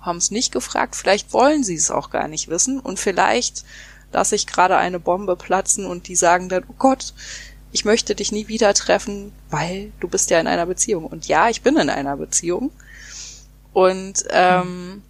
[0.00, 3.64] haben es nicht gefragt, vielleicht wollen sie es auch gar nicht wissen und vielleicht
[4.12, 7.14] lasse ich gerade eine Bombe platzen und die sagen dann, oh Gott,
[7.70, 11.06] ich möchte dich nie wieder treffen, weil du bist ja in einer Beziehung.
[11.06, 12.70] Und ja, ich bin in einer Beziehung.
[13.72, 15.02] Und ähm,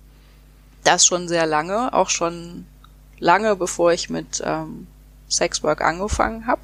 [0.85, 2.67] das schon sehr lange, auch schon
[3.19, 4.87] lange bevor ich mit ähm,
[5.31, 6.63] Sexwork angefangen habe.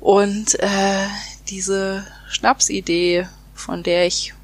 [0.00, 1.06] Und äh,
[1.48, 4.34] diese Schnapsidee, von der ich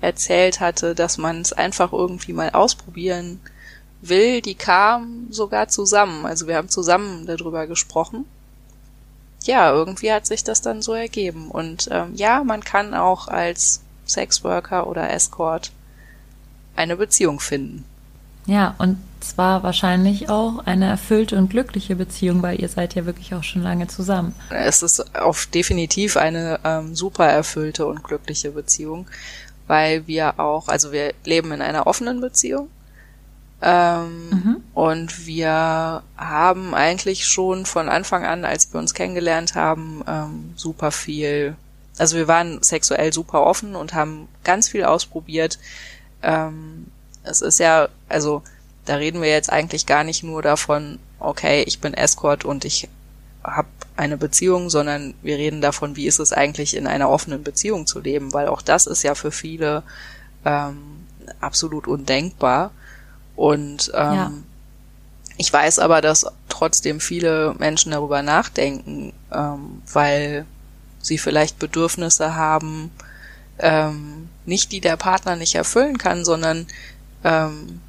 [0.00, 3.40] erzählt hatte, dass man es einfach irgendwie mal ausprobieren
[4.00, 6.26] will, die kam sogar zusammen.
[6.26, 8.24] Also wir haben zusammen darüber gesprochen.
[9.44, 11.50] Ja, irgendwie hat sich das dann so ergeben.
[11.50, 15.72] Und ähm, ja, man kann auch als Sexworker oder Escort
[16.76, 17.84] eine Beziehung finden.
[18.46, 23.34] Ja, und zwar wahrscheinlich auch eine erfüllte und glückliche Beziehung, weil ihr seid ja wirklich
[23.34, 24.34] auch schon lange zusammen.
[24.50, 29.06] Es ist auf definitiv eine ähm, super erfüllte und glückliche Beziehung,
[29.68, 32.68] weil wir auch, also wir leben in einer offenen Beziehung.
[33.60, 34.56] Ähm, Mhm.
[34.74, 40.90] Und wir haben eigentlich schon von Anfang an, als wir uns kennengelernt haben, ähm, super
[40.90, 41.54] viel,
[41.98, 45.58] also wir waren sexuell super offen und haben ganz viel ausprobiert.
[46.22, 46.86] Ähm,
[47.24, 48.42] es ist ja, also
[48.84, 52.88] da reden wir jetzt eigentlich gar nicht nur davon, okay, ich bin Escort und ich
[53.44, 57.86] habe eine Beziehung, sondern wir reden davon, wie ist es eigentlich in einer offenen Beziehung
[57.86, 59.82] zu leben, weil auch das ist ja für viele
[60.44, 60.78] ähm,
[61.40, 62.70] absolut undenkbar.
[63.36, 64.32] Und ähm, Ja.
[65.36, 70.44] ich weiß aber, dass trotzdem viele Menschen darüber nachdenken, ähm, weil
[71.00, 72.90] sie vielleicht Bedürfnisse haben,
[73.58, 76.66] ähm, nicht die der Partner nicht erfüllen kann, sondern
[77.24, 77.80] ähm,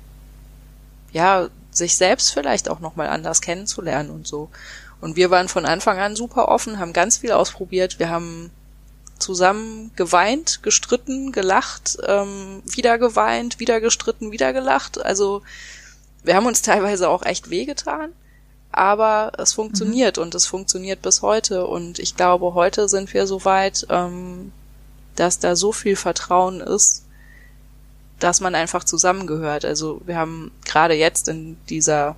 [1.11, 4.49] ja sich selbst vielleicht auch noch mal anders kennenzulernen und so.
[5.01, 7.99] Und wir waren von Anfang an super offen, haben ganz viel ausprobiert.
[7.99, 8.51] Wir haben
[9.20, 15.03] zusammen geweint, gestritten, gelacht, ähm, wieder geweint, wieder gestritten, wieder gelacht.
[15.03, 15.41] Also
[16.24, 18.11] wir haben uns teilweise auch echt wehgetan,
[18.72, 21.68] aber es funktioniert und es funktioniert bis heute.
[21.68, 24.51] Und ich glaube, heute sind wir so weit, ähm,
[25.16, 27.03] dass da so viel Vertrauen ist,
[28.20, 29.66] dass man einfach zusammengehört.
[29.66, 32.16] Also wir haben gerade jetzt in dieser,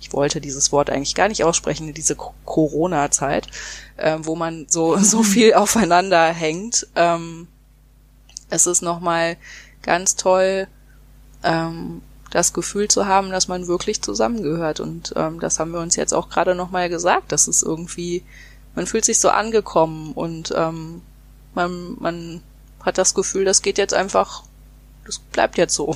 [0.00, 3.48] ich wollte dieses Wort eigentlich gar nicht aussprechen, in diese Co- Corona-Zeit,
[3.96, 6.86] äh, wo man so, so viel aufeinander hängt.
[6.94, 7.48] Ähm,
[8.50, 9.36] es ist nochmal
[9.82, 10.68] ganz toll,
[11.42, 12.00] ähm,
[12.30, 14.80] das Gefühl zu haben, dass man wirklich zusammengehört.
[14.80, 17.32] Und ähm, das haben wir uns jetzt auch gerade nochmal gesagt.
[17.32, 18.22] Das ist irgendwie,
[18.74, 21.02] man fühlt sich so angekommen und ähm,
[21.54, 22.42] man, man
[22.84, 24.42] hat das Gefühl, das geht jetzt einfach,
[25.06, 25.94] das bleibt jetzt so.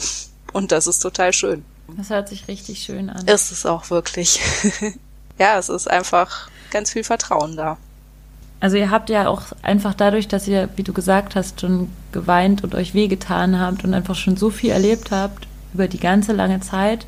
[0.53, 1.65] Und das ist total schön.
[1.97, 3.27] Das hört sich richtig schön an.
[3.27, 4.41] Ist es auch wirklich.
[5.39, 7.79] ja, es ist einfach ganz viel Vertrauen da.
[8.61, 12.65] Also ihr habt ja auch einfach dadurch, dass ihr, wie du gesagt hast, schon geweint
[12.65, 16.61] und euch wehgetan habt und einfach schon so viel erlebt habt über die ganze lange
[16.61, 17.07] Zeit,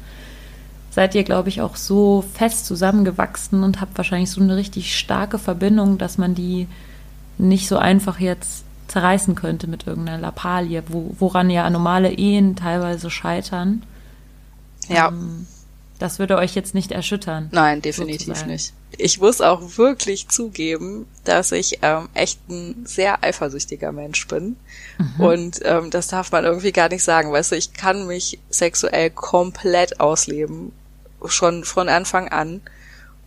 [0.91, 5.39] seid ihr, glaube ich, auch so fest zusammengewachsen und habt wahrscheinlich so eine richtig starke
[5.39, 6.69] Verbindung, dass man die
[7.41, 13.11] nicht so einfach jetzt zerreißen könnte mit irgendeiner Lappalie, wo, woran ja normale Ehen teilweise
[13.11, 13.83] scheitern.
[14.89, 15.09] Ja.
[15.09, 15.47] Ähm,
[15.99, 17.49] das würde euch jetzt nicht erschüttern.
[17.53, 18.51] Nein, definitiv sozusagen.
[18.51, 18.73] nicht.
[18.97, 24.57] Ich muss auch wirklich zugeben, dass ich ähm, echt ein sehr eifersüchtiger Mensch bin.
[25.19, 27.31] Und ähm, das darf man irgendwie gar nicht sagen.
[27.33, 30.73] Weißt du, ich kann mich sexuell komplett ausleben.
[31.27, 32.63] Schon von Anfang an.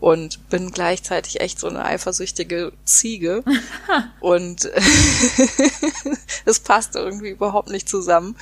[0.03, 3.41] Und bin gleichzeitig echt so eine eifersüchtige Ziege.
[4.19, 4.69] und
[6.45, 8.35] es passt irgendwie überhaupt nicht zusammen.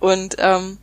[0.00, 0.78] Und ähm,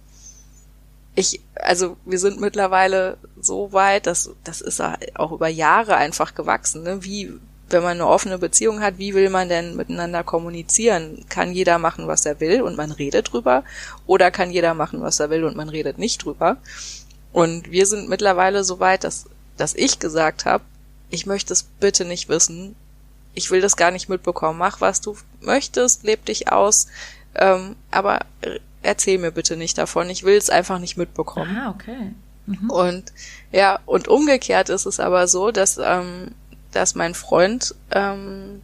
[1.16, 4.80] ich, also wir sind mittlerweile so weit, dass das ist
[5.16, 6.84] auch über Jahre einfach gewachsen.
[6.84, 7.04] Ne?
[7.04, 7.34] Wie,
[7.70, 11.26] wenn man eine offene Beziehung hat, wie will man denn miteinander kommunizieren?
[11.30, 13.64] Kann jeder machen, was er will und man redet drüber?
[14.06, 16.58] Oder kann jeder machen, was er will und man redet nicht drüber?
[17.34, 19.26] Und wir sind mittlerweile so weit, dass,
[19.58, 20.64] dass ich gesagt habe,
[21.10, 22.76] ich möchte es bitte nicht wissen.
[23.34, 24.58] Ich will das gar nicht mitbekommen.
[24.58, 26.88] Mach, was du möchtest, leb dich aus.
[27.36, 28.20] Ähm, aber
[28.82, 30.10] erzähl mir bitte nicht davon.
[30.10, 31.58] Ich will es einfach nicht mitbekommen.
[31.58, 32.14] Ah, okay.
[32.68, 33.12] Und
[33.52, 36.32] ja, und umgekehrt ist es aber so, dass, ähm,
[36.72, 38.62] dass mein Freund ähm,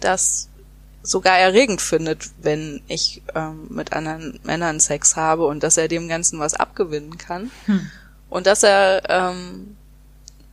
[0.00, 0.48] das
[1.02, 6.08] sogar erregend findet, wenn ich ähm, mit anderen Männern Sex habe und dass er dem
[6.08, 7.50] Ganzen was abgewinnen kann.
[8.28, 9.76] Und dass er, ähm,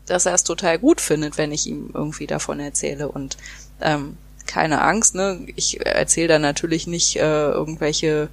[0.08, 3.10] dass er es total gut findet, wenn ich ihm irgendwie davon erzähle.
[3.10, 3.38] Und
[3.82, 5.39] ähm, keine Angst, ne?
[5.55, 8.30] Ich erzähle da natürlich nicht äh, irgendwelche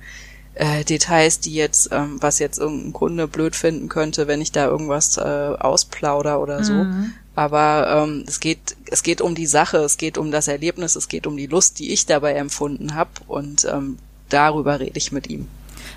[0.55, 4.67] äh, Details, die jetzt, ähm, was jetzt irgendein Kunde blöd finden könnte, wenn ich da
[4.67, 6.87] irgendwas äh, ausplauder oder so.
[7.35, 11.09] Aber ähm, es geht, es geht um die Sache, es geht um das Erlebnis, es
[11.09, 13.99] geht um die Lust, die ich dabei empfunden habe und ähm,
[14.29, 15.49] darüber rede ich mit ihm.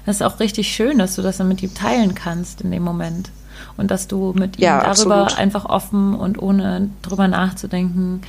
[0.07, 2.83] Das ist auch richtig schön, dass du das dann mit ihm teilen kannst in dem
[2.83, 3.29] Moment.
[3.77, 5.37] Und dass du mit ihm Ja, darüber absolut.
[5.39, 8.21] einfach offen und ohne drüber nachzudenken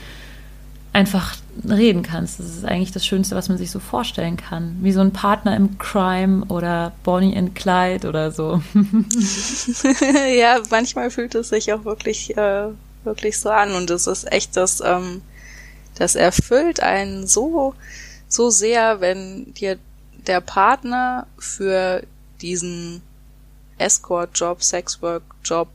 [0.92, 1.36] einfach
[1.68, 2.40] reden kannst.
[2.40, 4.78] Das ist eigentlich das Schönste, was man sich so vorstellen kann.
[4.80, 8.62] Wie so ein Partner im Crime oder Bonnie and Clyde oder so.
[10.38, 12.68] ja, manchmal fühlt es sich auch wirklich, äh,
[13.04, 15.22] wirklich so an und es ist echt das, ähm,
[15.96, 17.74] das erfüllt einen so,
[18.28, 19.78] so sehr, wenn dir
[20.26, 22.02] der Partner für
[22.40, 23.02] diesen
[23.78, 25.68] Escort-Job, Sexwork-Job,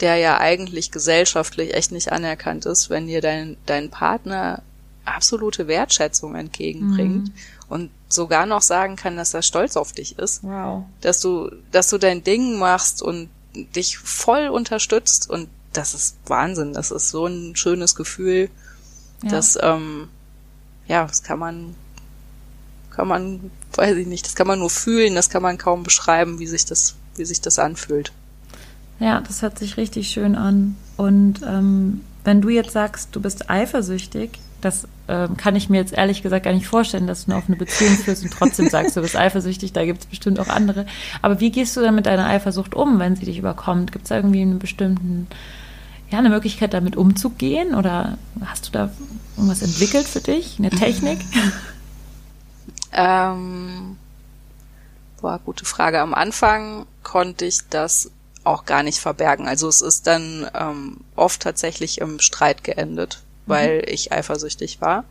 [0.00, 4.62] der ja eigentlich gesellschaftlich echt nicht anerkannt ist, wenn dir dein, dein Partner
[5.04, 7.32] absolute Wertschätzung entgegenbringt
[7.68, 10.84] und sogar noch sagen kann, dass er stolz auf dich ist Wow.
[11.00, 16.72] dass du, dass du dein Ding machst und dich voll unterstützt und das ist Wahnsinn.
[16.74, 18.48] Das ist so ein schönes Gefühl,
[19.22, 19.30] Ja.
[19.30, 20.08] dass ähm,
[20.86, 21.74] ja, das kann man,
[22.90, 26.38] kann man, weiß ich nicht, das kann man nur fühlen, das kann man kaum beschreiben,
[26.38, 28.12] wie sich das, wie sich das anfühlt.
[28.98, 30.76] Ja, das hört sich richtig schön an.
[30.96, 35.92] Und ähm, wenn du jetzt sagst, du bist eifersüchtig, das ähm, kann ich mir jetzt
[35.92, 39.00] ehrlich gesagt gar nicht vorstellen, dass du eine offene Beziehung führst und trotzdem sagst, du
[39.00, 40.86] bist eifersüchtig, da gibt es bestimmt auch andere.
[41.20, 43.90] Aber wie gehst du dann mit deiner Eifersucht um, wenn sie dich überkommt?
[43.90, 45.26] Gibt es da irgendwie einen bestimmten,
[46.10, 47.74] ja, eine Möglichkeit, damit umzugehen?
[47.74, 48.90] Oder hast du da
[49.36, 50.56] irgendwas entwickelt für dich?
[50.58, 51.18] Eine Technik?
[52.94, 53.96] Ähm,
[55.22, 56.00] boah, gute Frage.
[56.00, 58.10] Am Anfang konnte ich das
[58.44, 59.46] auch gar nicht verbergen.
[59.48, 65.04] Also es ist dann ähm, oft tatsächlich im Streit geendet, weil ich eifersüchtig war,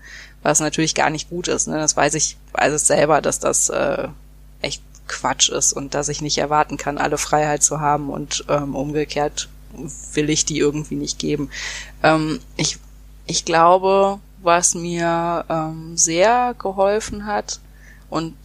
[0.44, 1.68] was natürlich gar nicht gut ist.
[1.68, 1.78] Ne?
[1.78, 4.10] Das weiß ich, weiß es selber, dass das äh,
[4.62, 8.76] echt Quatsch ist und dass ich nicht erwarten kann, alle Freiheit zu haben und ähm,
[8.76, 9.50] umgekehrt
[10.14, 11.50] will ich die irgendwie nicht geben.
[12.04, 12.78] Ähm, ich,
[13.26, 17.62] ich glaube, was mir ähm, sehr geholfen hat,
[18.12, 18.36] und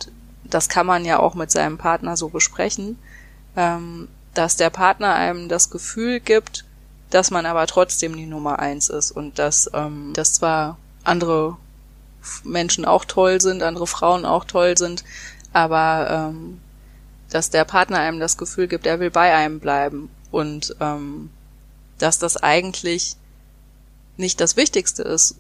[0.51, 2.99] das kann man ja auch mit seinem Partner so besprechen,
[3.57, 6.65] ähm, dass der Partner einem das Gefühl gibt,
[7.11, 11.57] dass man aber trotzdem die Nummer eins ist und dass, ähm, dass zwar andere
[12.45, 15.05] Menschen auch toll sind, andere Frauen auch toll sind,
[15.53, 16.61] aber ähm,
[17.31, 21.31] dass der Partner einem das Gefühl gibt, er will bei einem bleiben und ähm,
[21.99, 23.17] dass das eigentlich
[24.17, 25.37] nicht das Wichtigste ist,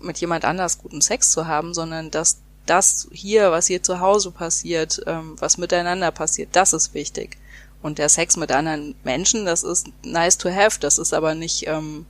[0.00, 4.30] mit jemand anders guten Sex zu haben, sondern dass das hier, was hier zu Hause
[4.30, 7.38] passiert, ähm, was miteinander passiert, das ist wichtig.
[7.82, 11.66] Und der Sex mit anderen Menschen, das ist nice to have, das ist aber nicht
[11.66, 12.06] ähm,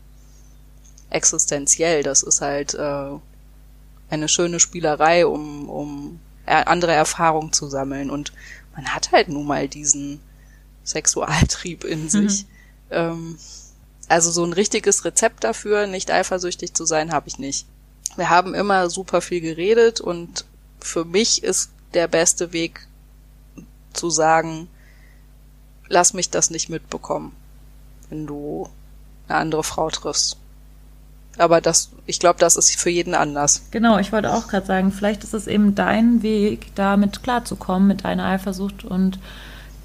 [1.11, 3.11] existenziell, das ist halt äh,
[4.09, 8.11] eine schöne Spielerei, um, um er- andere Erfahrungen zu sammeln.
[8.11, 8.32] Und
[8.74, 10.20] man hat halt nun mal diesen
[10.84, 12.46] Sexualtrieb in sich.
[12.90, 13.38] Ähm,
[14.09, 17.66] also so ein richtiges Rezept dafür, nicht eifersüchtig zu sein, habe ich nicht.
[18.16, 20.44] Wir haben immer super viel geredet und
[20.80, 22.86] für mich ist der beste Weg
[23.92, 24.68] zu sagen,
[25.88, 27.32] lass mich das nicht mitbekommen,
[28.08, 28.68] wenn du
[29.28, 30.36] eine andere Frau triffst.
[31.38, 33.66] Aber das, ich glaube, das ist für jeden anders.
[33.70, 38.04] Genau, ich wollte auch gerade sagen, vielleicht ist es eben dein Weg, damit klarzukommen, mit
[38.04, 39.18] deiner Eifersucht und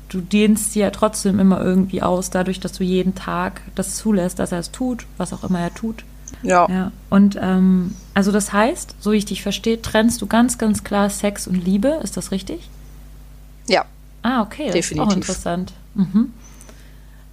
[0.07, 4.39] du dehnst sie ja trotzdem immer irgendwie aus, dadurch, dass du jeden Tag das zulässt,
[4.39, 6.03] dass er es tut, was auch immer er tut.
[6.43, 6.67] Ja.
[6.69, 6.91] Ja.
[7.09, 11.09] Und ähm, also das heißt, so wie ich dich verstehe, trennst du ganz, ganz klar
[11.09, 12.69] Sex und Liebe, ist das richtig?
[13.67, 13.85] Ja.
[14.23, 14.91] Ah, okay, das Definitiv.
[14.91, 15.73] ist auch interessant.
[15.95, 16.33] Mhm.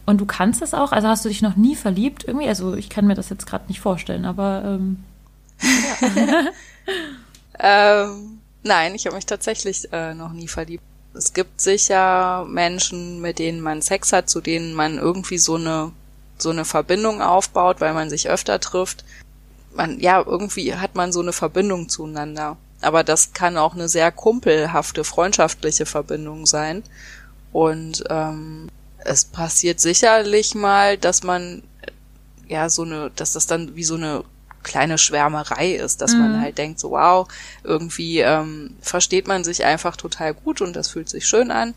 [0.07, 0.93] Und du kannst es auch?
[0.93, 2.49] Also hast du dich noch nie verliebt irgendwie?
[2.49, 5.05] Also ich kann mir das jetzt gerade nicht vorstellen, aber ähm,
[7.59, 10.85] Ähm, nein, ich habe mich tatsächlich äh, noch nie verliebt.
[11.15, 15.93] Es gibt sicher Menschen, mit denen man Sex hat, zu denen man irgendwie so eine
[16.43, 19.05] so eine Verbindung aufbaut, weil man sich öfter trifft.
[19.75, 22.57] Man ja irgendwie hat man so eine Verbindung zueinander.
[22.81, 26.83] Aber das kann auch eine sehr kumpelhafte, freundschaftliche Verbindung sein.
[27.53, 28.69] Und ähm,
[28.99, 33.95] es passiert sicherlich mal, dass man äh, ja so eine, dass das dann wie so
[33.95, 34.25] eine
[34.63, 37.27] kleine Schwärmerei ist, dass man halt denkt, so wow,
[37.65, 41.75] irgendwie ähm, versteht man sich einfach total gut und das fühlt sich schön an,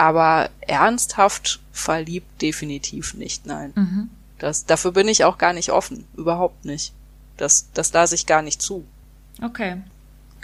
[0.00, 4.08] aber ernsthaft verliebt definitiv nicht, nein.
[4.38, 6.94] Das, dafür bin ich auch gar nicht offen, überhaupt nicht.
[7.36, 8.84] Das, das lasse ich gar nicht zu.
[9.42, 9.76] okay.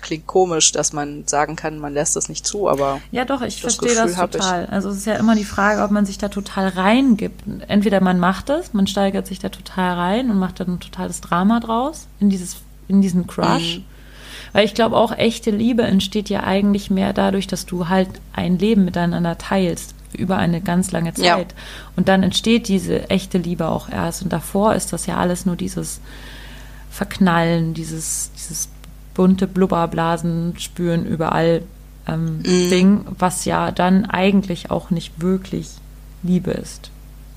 [0.03, 3.63] Klingt komisch, dass man sagen kann, man lässt das nicht zu, aber Ja, doch, ich
[3.63, 4.31] Das verstehe das Gefühl ich.
[4.33, 4.67] total.
[4.67, 7.43] Also es ist ja immer die Frage, ob man sich da total reingibt.
[7.67, 11.23] Entweder man macht es, man steigert sich da total rein und macht dann ein totales
[11.23, 12.57] Drama draus in dieses
[12.89, 13.81] in diesen Crush.
[14.53, 18.59] Weil ich glaube auch echte Liebe entsteht ja eigentlich mehr dadurch, dass du halt ein
[18.59, 21.53] Leben miteinander teilst über eine ganz lange Zeit.
[21.53, 21.59] Ja.
[21.97, 24.23] Und dann entsteht diese echte Liebe auch erst.
[24.23, 26.01] Und davor ist das ja alles nur dieses
[26.91, 28.69] Verknallen, dieses, dieses
[29.15, 31.63] bunte Blubberblasen spüren überall
[32.07, 35.69] ähm, Ding, was ja dann eigentlich auch nicht wirklich
[36.23, 36.91] Liebe ist.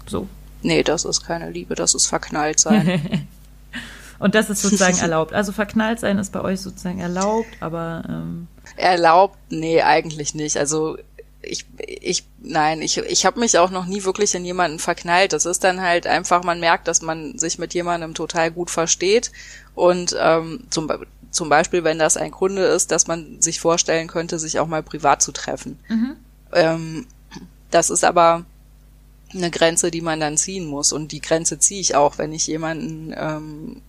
[0.05, 0.27] So.
[0.61, 3.27] nee, das ist keine Liebe, das ist verknallt sein.
[4.19, 5.33] Und das ist sozusagen erlaubt.
[5.33, 9.37] Also verknallt sein ist bei euch sozusagen erlaubt, aber ähm, Erlaubt?
[9.49, 10.57] Nee, eigentlich nicht.
[10.57, 10.97] Also
[11.41, 15.33] ich, ich, nein, ich, ich habe mich auch noch nie wirklich in jemanden verknallt.
[15.33, 19.31] Das ist dann halt einfach, man merkt, dass man sich mit jemandem total gut versteht.
[19.73, 20.91] Und ähm, zum,
[21.31, 24.83] zum Beispiel, wenn das ein Kunde ist, dass man sich vorstellen könnte, sich auch mal
[24.83, 25.79] privat zu treffen.
[26.53, 27.07] Ähm,
[27.71, 28.45] das ist aber
[29.33, 30.91] eine Grenze, die man dann ziehen muss.
[30.91, 33.81] Und die Grenze ziehe ich auch, wenn ich jemanden ähm,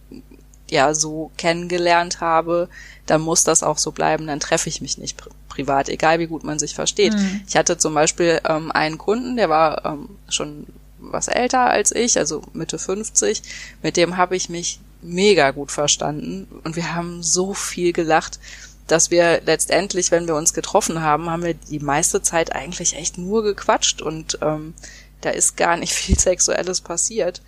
[0.70, 2.68] ja so kennengelernt habe,
[3.06, 6.28] dann muss das auch so bleiben, dann treffe ich mich nicht pri privat, egal wie
[6.28, 7.12] gut man sich versteht.
[7.48, 10.64] Ich hatte zum Beispiel ähm, einen Kunden, der war ähm, schon
[11.00, 13.42] was älter als ich, also Mitte 50,
[13.82, 16.46] mit dem habe ich mich mega gut verstanden.
[16.62, 18.38] Und wir haben so viel gelacht,
[18.86, 23.18] dass wir letztendlich, wenn wir uns getroffen haben, haben wir die meiste Zeit eigentlich echt
[23.18, 24.02] nur gequatscht.
[24.02, 24.74] Und ähm,
[25.20, 27.42] da ist gar nicht viel Sexuelles passiert.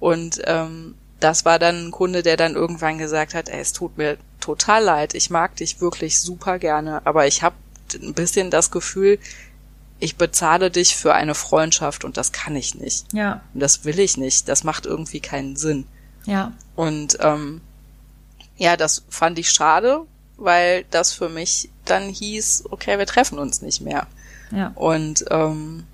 [0.00, 3.96] Und ähm, das war dann ein Kunde, der dann irgendwann gesagt hat, ey, es tut
[3.96, 7.54] mir total leid, ich mag dich wirklich super gerne, aber ich habe
[7.94, 9.18] ein bisschen das Gefühl,
[10.00, 13.12] ich bezahle dich für eine Freundschaft und das kann ich nicht.
[13.12, 14.48] ja, Und das will ich nicht.
[14.48, 15.86] Das macht irgendwie keinen Sinn.
[16.24, 17.60] ja, Und ähm,
[18.56, 20.00] ja, das fand ich schade,
[20.36, 24.08] weil das für mich dann hieß, okay, wir treffen uns nicht mehr.
[24.50, 24.72] ja.
[24.74, 25.84] Und ähm,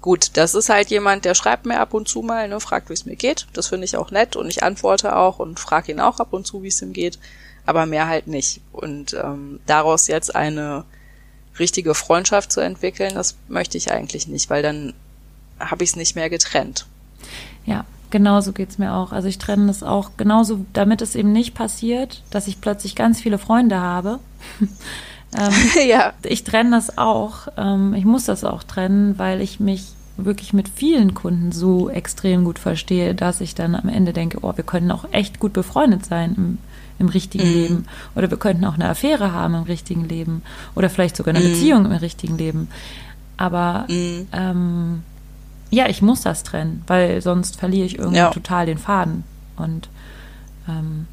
[0.00, 2.94] gut, das ist halt jemand, der schreibt mir ab und zu mal, ne, fragt, wie
[2.94, 3.46] es mir geht.
[3.52, 6.46] Das finde ich auch nett und ich antworte auch und frage ihn auch ab und
[6.46, 7.18] zu, wie es ihm geht,
[7.66, 8.60] aber mehr halt nicht.
[8.72, 10.84] Und ähm, daraus jetzt eine
[11.58, 14.94] richtige Freundschaft zu entwickeln, das möchte ich eigentlich nicht, weil dann
[15.58, 16.86] habe ich es nicht mehr getrennt.
[17.66, 19.12] Ja, genauso geht's mir auch.
[19.12, 23.20] Also ich trenne das auch genauso, damit es eben nicht passiert, dass ich plötzlich ganz
[23.20, 24.20] viele Freunde habe.
[25.36, 25.52] Ähm,
[25.88, 27.48] ja, ich trenne das auch.
[27.56, 32.44] Ähm, ich muss das auch trennen, weil ich mich wirklich mit vielen Kunden so extrem
[32.44, 36.04] gut verstehe, dass ich dann am Ende denke, oh, wir können auch echt gut befreundet
[36.06, 36.58] sein im,
[36.98, 37.86] im richtigen Leben.
[38.16, 40.42] Oder wir könnten auch eine Affäre haben im richtigen Leben.
[40.74, 42.68] Oder vielleicht sogar eine Beziehung im richtigen Leben.
[43.36, 43.84] Aber
[44.32, 45.02] ähm,
[45.70, 48.30] ja, ich muss das trennen, weil sonst verliere ich irgendwie Ja.
[48.30, 49.22] total den Faden.
[49.56, 49.88] Und
[50.68, 51.06] ähm,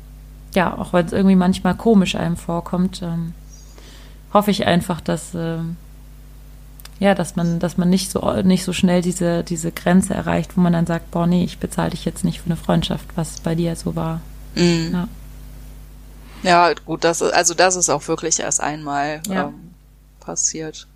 [0.56, 3.34] ja, auch wenn es irgendwie manchmal komisch einem vorkommt, ähm,
[4.36, 5.78] hoffe ich einfach, dass ähm,
[7.00, 10.62] ja, dass man, dass man nicht so nicht so schnell diese diese Grenze erreicht, wo
[10.62, 13.56] man dann sagt, boah, nee, ich bezahle dich jetzt nicht für eine Freundschaft, was bei
[13.56, 14.22] dir so war.
[14.56, 15.08] Ja.
[16.44, 19.46] ja, gut, das ist, also das ist auch wirklich erst einmal Ja.
[19.48, 19.72] ähm,
[20.20, 20.88] passiert.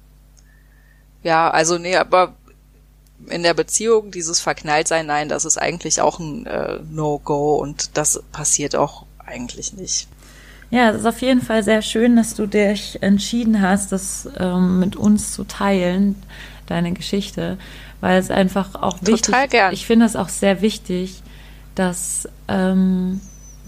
[1.24, 2.34] Ja, also nee, aber
[3.28, 8.22] in der Beziehung dieses Verknalltsein, nein, das ist eigentlich auch ein äh, No-Go und das
[8.32, 10.08] passiert auch eigentlich nicht.
[10.72, 14.80] Ja, es ist auf jeden Fall sehr schön, dass du dich entschieden hast, das ähm,
[14.80, 16.16] mit uns zu teilen,
[16.68, 17.58] deine Geschichte,
[18.02, 19.74] weil es einfach auch wichtig Total gern.
[19.74, 21.24] Ich finde es auch sehr wichtig,
[21.74, 23.20] dass, ähm,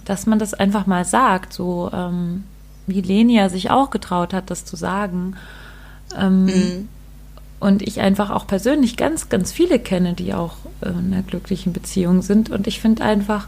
[0.06, 2.43] dass man das einfach mal sagt, so ähm,
[2.86, 5.36] wie Lenia sich auch getraut hat, das zu sagen.
[6.18, 6.89] Ähm, Mhm.
[7.60, 11.74] Und ich einfach auch persönlich ganz, ganz viele kenne, die auch äh, in einer glücklichen
[11.74, 12.49] Beziehung sind.
[12.49, 13.47] Und ich finde einfach,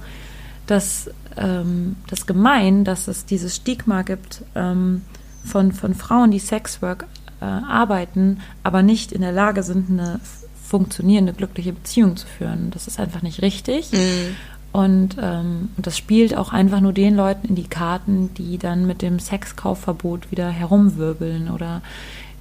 [0.67, 5.01] dass ähm, das gemein, dass es dieses Stigma gibt ähm,
[5.43, 7.05] von, von Frauen, die Sexwork
[7.41, 10.19] äh, arbeiten, aber nicht in der Lage sind, eine
[10.65, 12.71] funktionierende, glückliche Beziehung zu führen.
[12.71, 13.91] Das ist einfach nicht richtig.
[13.91, 14.35] Mhm.
[14.71, 18.87] Und, ähm, und das spielt auch einfach nur den Leuten in die Karten, die dann
[18.87, 21.83] mit dem Sexkaufverbot wieder herumwirbeln oder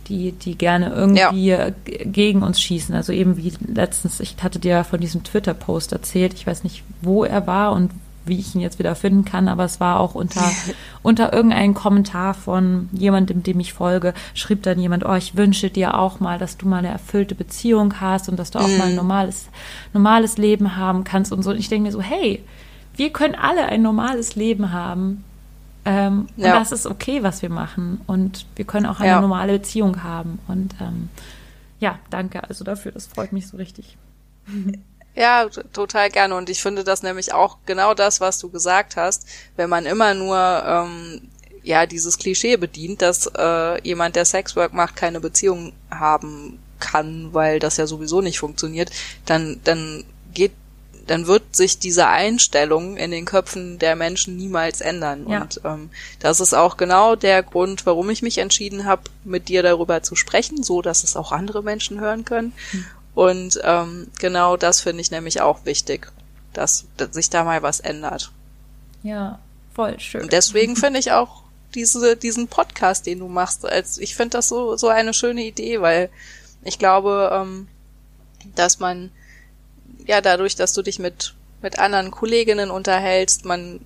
[0.08, 2.94] die, die gerne irgendwie äh, g- gegen uns schießen.
[2.94, 7.24] Also eben wie letztens, ich hatte dir von diesem Twitter-Post erzählt, ich weiß nicht, wo
[7.24, 7.90] er war und
[8.24, 10.50] wie ich ihn jetzt wieder finden kann, aber es war auch unter,
[11.02, 15.98] unter irgendeinem Kommentar von jemandem, dem ich folge, schrieb dann jemand, oh, ich wünsche dir
[15.98, 18.94] auch mal, dass du mal eine erfüllte Beziehung hast und dass du auch mal ein
[18.94, 19.46] normales,
[19.92, 21.50] normales Leben haben kannst und so.
[21.50, 22.42] Und ich denke mir so, hey,
[22.96, 25.24] wir können alle ein normales Leben haben.
[25.84, 26.52] Ähm, Ja.
[26.54, 28.00] Und das ist okay, was wir machen.
[28.06, 29.20] Und wir können auch eine Ja.
[29.20, 30.38] normale Beziehung haben.
[30.46, 31.08] Und ähm,
[31.80, 32.92] ja, danke also dafür.
[32.92, 33.96] Das freut mich so richtig.
[35.14, 36.34] Ja, total gerne.
[36.34, 40.14] Und ich finde das nämlich auch genau das, was du gesagt hast, wenn man immer
[40.14, 41.28] nur ähm,
[41.62, 47.58] ja dieses Klischee bedient, dass äh, jemand, der Sexwork macht, keine Beziehung haben kann, weil
[47.58, 48.90] das ja sowieso nicht funktioniert,
[49.26, 50.52] dann dann geht
[51.06, 55.26] dann wird sich diese Einstellung in den Köpfen der Menschen niemals ändern.
[55.28, 55.42] Ja.
[55.42, 55.90] Und ähm,
[56.20, 60.14] das ist auch genau der Grund, warum ich mich entschieden habe, mit dir darüber zu
[60.14, 62.52] sprechen, so dass es auch andere Menschen hören können.
[63.14, 66.10] Und ähm, genau das finde ich nämlich auch wichtig,
[66.52, 68.30] dass, dass sich da mal was ändert.
[69.02, 69.38] Ja,
[69.74, 70.22] voll schön.
[70.22, 71.42] Und deswegen finde ich auch
[71.74, 75.80] diese, diesen Podcast, den du machst, als ich finde das so, so eine schöne Idee,
[75.80, 76.10] weil
[76.62, 77.68] ich glaube, ähm,
[78.54, 79.10] dass man
[80.06, 83.80] ja dadurch, dass du dich mit, mit anderen Kolleginnen unterhältst, man,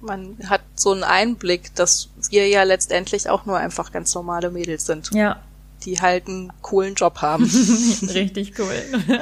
[0.00, 4.86] man hat so einen Einblick, dass wir ja letztendlich auch nur einfach ganz normale Mädels
[4.86, 5.40] sind, ja,
[5.84, 7.44] die halt einen coolen Job haben.
[8.14, 8.74] richtig cool.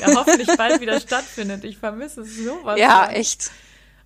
[0.00, 1.64] ja, hoffentlich bald wieder stattfindet.
[1.64, 2.78] Ich vermisse es sowas.
[2.78, 3.50] ja, echt.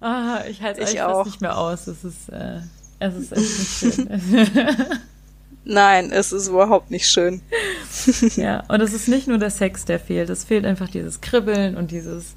[0.00, 1.24] Ah, ich halte es auch.
[1.24, 1.86] nicht mehr aus.
[1.86, 2.60] Es ist, äh,
[3.00, 4.78] es ist echt nicht schön.
[5.64, 7.42] Nein, es ist überhaupt nicht schön.
[8.36, 10.30] ja, und es ist nicht nur der Sex, der fehlt.
[10.30, 12.34] Es fehlt einfach dieses Kribbeln und dieses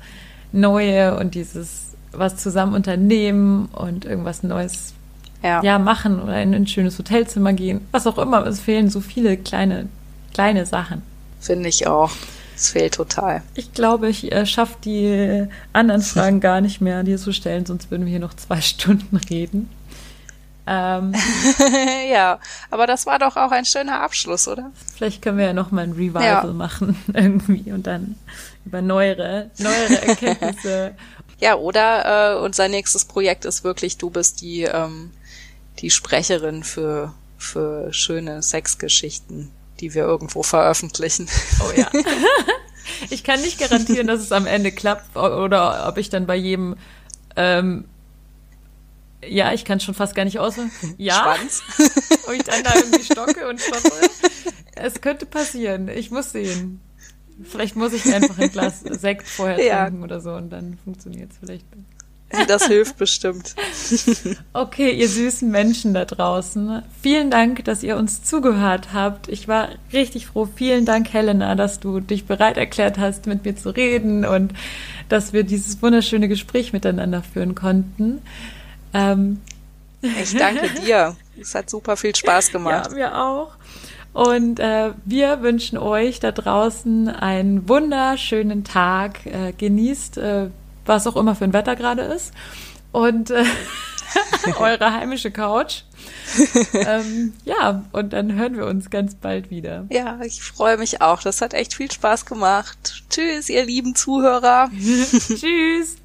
[0.51, 4.93] Neue und dieses was zusammen unternehmen und irgendwas Neues
[5.43, 5.63] Ja.
[5.63, 7.81] ja, machen oder in ein schönes Hotelzimmer gehen.
[7.91, 8.45] Was auch immer.
[8.45, 9.87] Es fehlen so viele kleine,
[10.33, 11.01] kleine Sachen.
[11.39, 12.11] Finde ich auch.
[12.55, 13.41] Es fehlt total.
[13.55, 17.89] Ich glaube, ich äh, schaffe die anderen Fragen gar nicht mehr, dir zu stellen, sonst
[17.89, 19.67] würden wir hier noch zwei Stunden reden.
[20.67, 21.13] Ähm,
[22.13, 22.37] ja,
[22.69, 24.69] aber das war doch auch ein schöner Abschluss, oder?
[24.95, 26.43] vielleicht können wir ja noch mal ein Revival Ja.
[26.53, 28.15] machen irgendwie und dann
[28.63, 30.91] über neuere, neuere Erkenntnisse.
[31.39, 35.09] Ja, oder äh, unser nächstes Projekt ist wirklich, du bist die, ähm,
[35.79, 41.27] die Sprecherin für, für schöne Sexgeschichten, die wir irgendwo veröffentlichen.
[41.61, 41.89] Oh ja.
[43.09, 46.75] Ich kann nicht garantieren, dass es am Ende klappt oder ob ich dann bei jedem
[47.35, 47.85] ähm,
[49.25, 50.71] ja, ich kann schon fast gar nicht auswählen.
[50.97, 51.63] Ja, Schwanz.
[52.27, 54.09] ob ich dann da irgendwie stocke und stottere.
[54.75, 55.87] Es könnte passieren.
[55.89, 56.81] Ich muss sehen.
[57.43, 59.85] Vielleicht muss ich einfach ein Glas Sekt vorher Ja.
[59.85, 61.65] trinken oder so und dann funktioniert es vielleicht.
[62.47, 63.55] Das hilft bestimmt.
[64.53, 66.81] Okay, ihr süßen Menschen da draußen.
[67.01, 69.27] Vielen Dank, dass ihr uns zugehört habt.
[69.27, 70.47] Ich war richtig froh.
[70.55, 74.53] Vielen Dank, Helena, dass du dich bereit erklärt hast, mit mir zu reden und
[75.09, 78.21] dass wir dieses wunderschöne Gespräch miteinander führen konnten.
[78.93, 79.39] Ähm,
[80.01, 81.15] Ich danke dir.
[81.39, 82.89] Es hat super viel Spaß gemacht.
[82.91, 83.53] Ja, mir auch.
[84.13, 89.25] Und äh, wir wünschen euch da draußen einen wunderschönen Tag.
[89.25, 90.47] Äh, genießt, äh,
[90.91, 92.33] was auch immer für ein Wetter gerade ist.
[92.91, 93.45] Und äh,
[94.59, 95.83] eure heimische Couch.
[96.73, 99.85] ähm, ja, und dann hören wir uns ganz bald wieder.
[99.89, 101.21] Ja, ich freue mich auch.
[101.21, 103.03] Das hat echt viel Spaß gemacht.
[103.09, 104.69] Tschüss, ihr lieben Zuhörer.
[105.11, 105.97] Tschüss.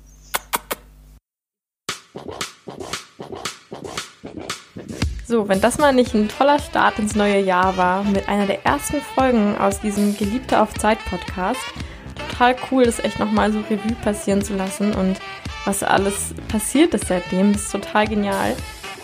[5.27, 8.65] So, wenn das mal nicht ein toller Start ins neue Jahr war, mit einer der
[8.65, 11.61] ersten Folgen aus diesem Geliebte auf Zeit Podcast.
[12.17, 15.19] Total cool, das echt nochmal so Revue passieren zu lassen und
[15.65, 18.55] was alles passiert ist seitdem, das ist total genial.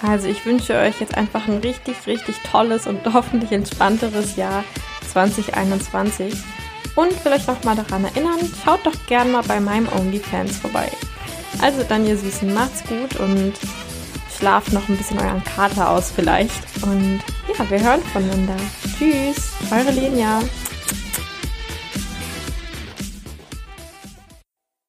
[0.02, 4.64] Also ich wünsche euch jetzt einfach ein richtig, richtig tolles und hoffentlich entspannteres Jahr
[5.12, 6.34] 2021.
[6.94, 10.90] Und will euch noch mal daran erinnern, schaut doch gern mal bei meinem OnlyFans vorbei.
[11.60, 13.54] Also dann, ihr Süßen, macht's gut und
[14.36, 16.60] schlaft noch ein bisschen euren Kater aus vielleicht.
[16.82, 17.20] Und
[17.56, 18.56] ja, wir hören voneinander.
[18.98, 20.40] Tschüss, eure Lenia.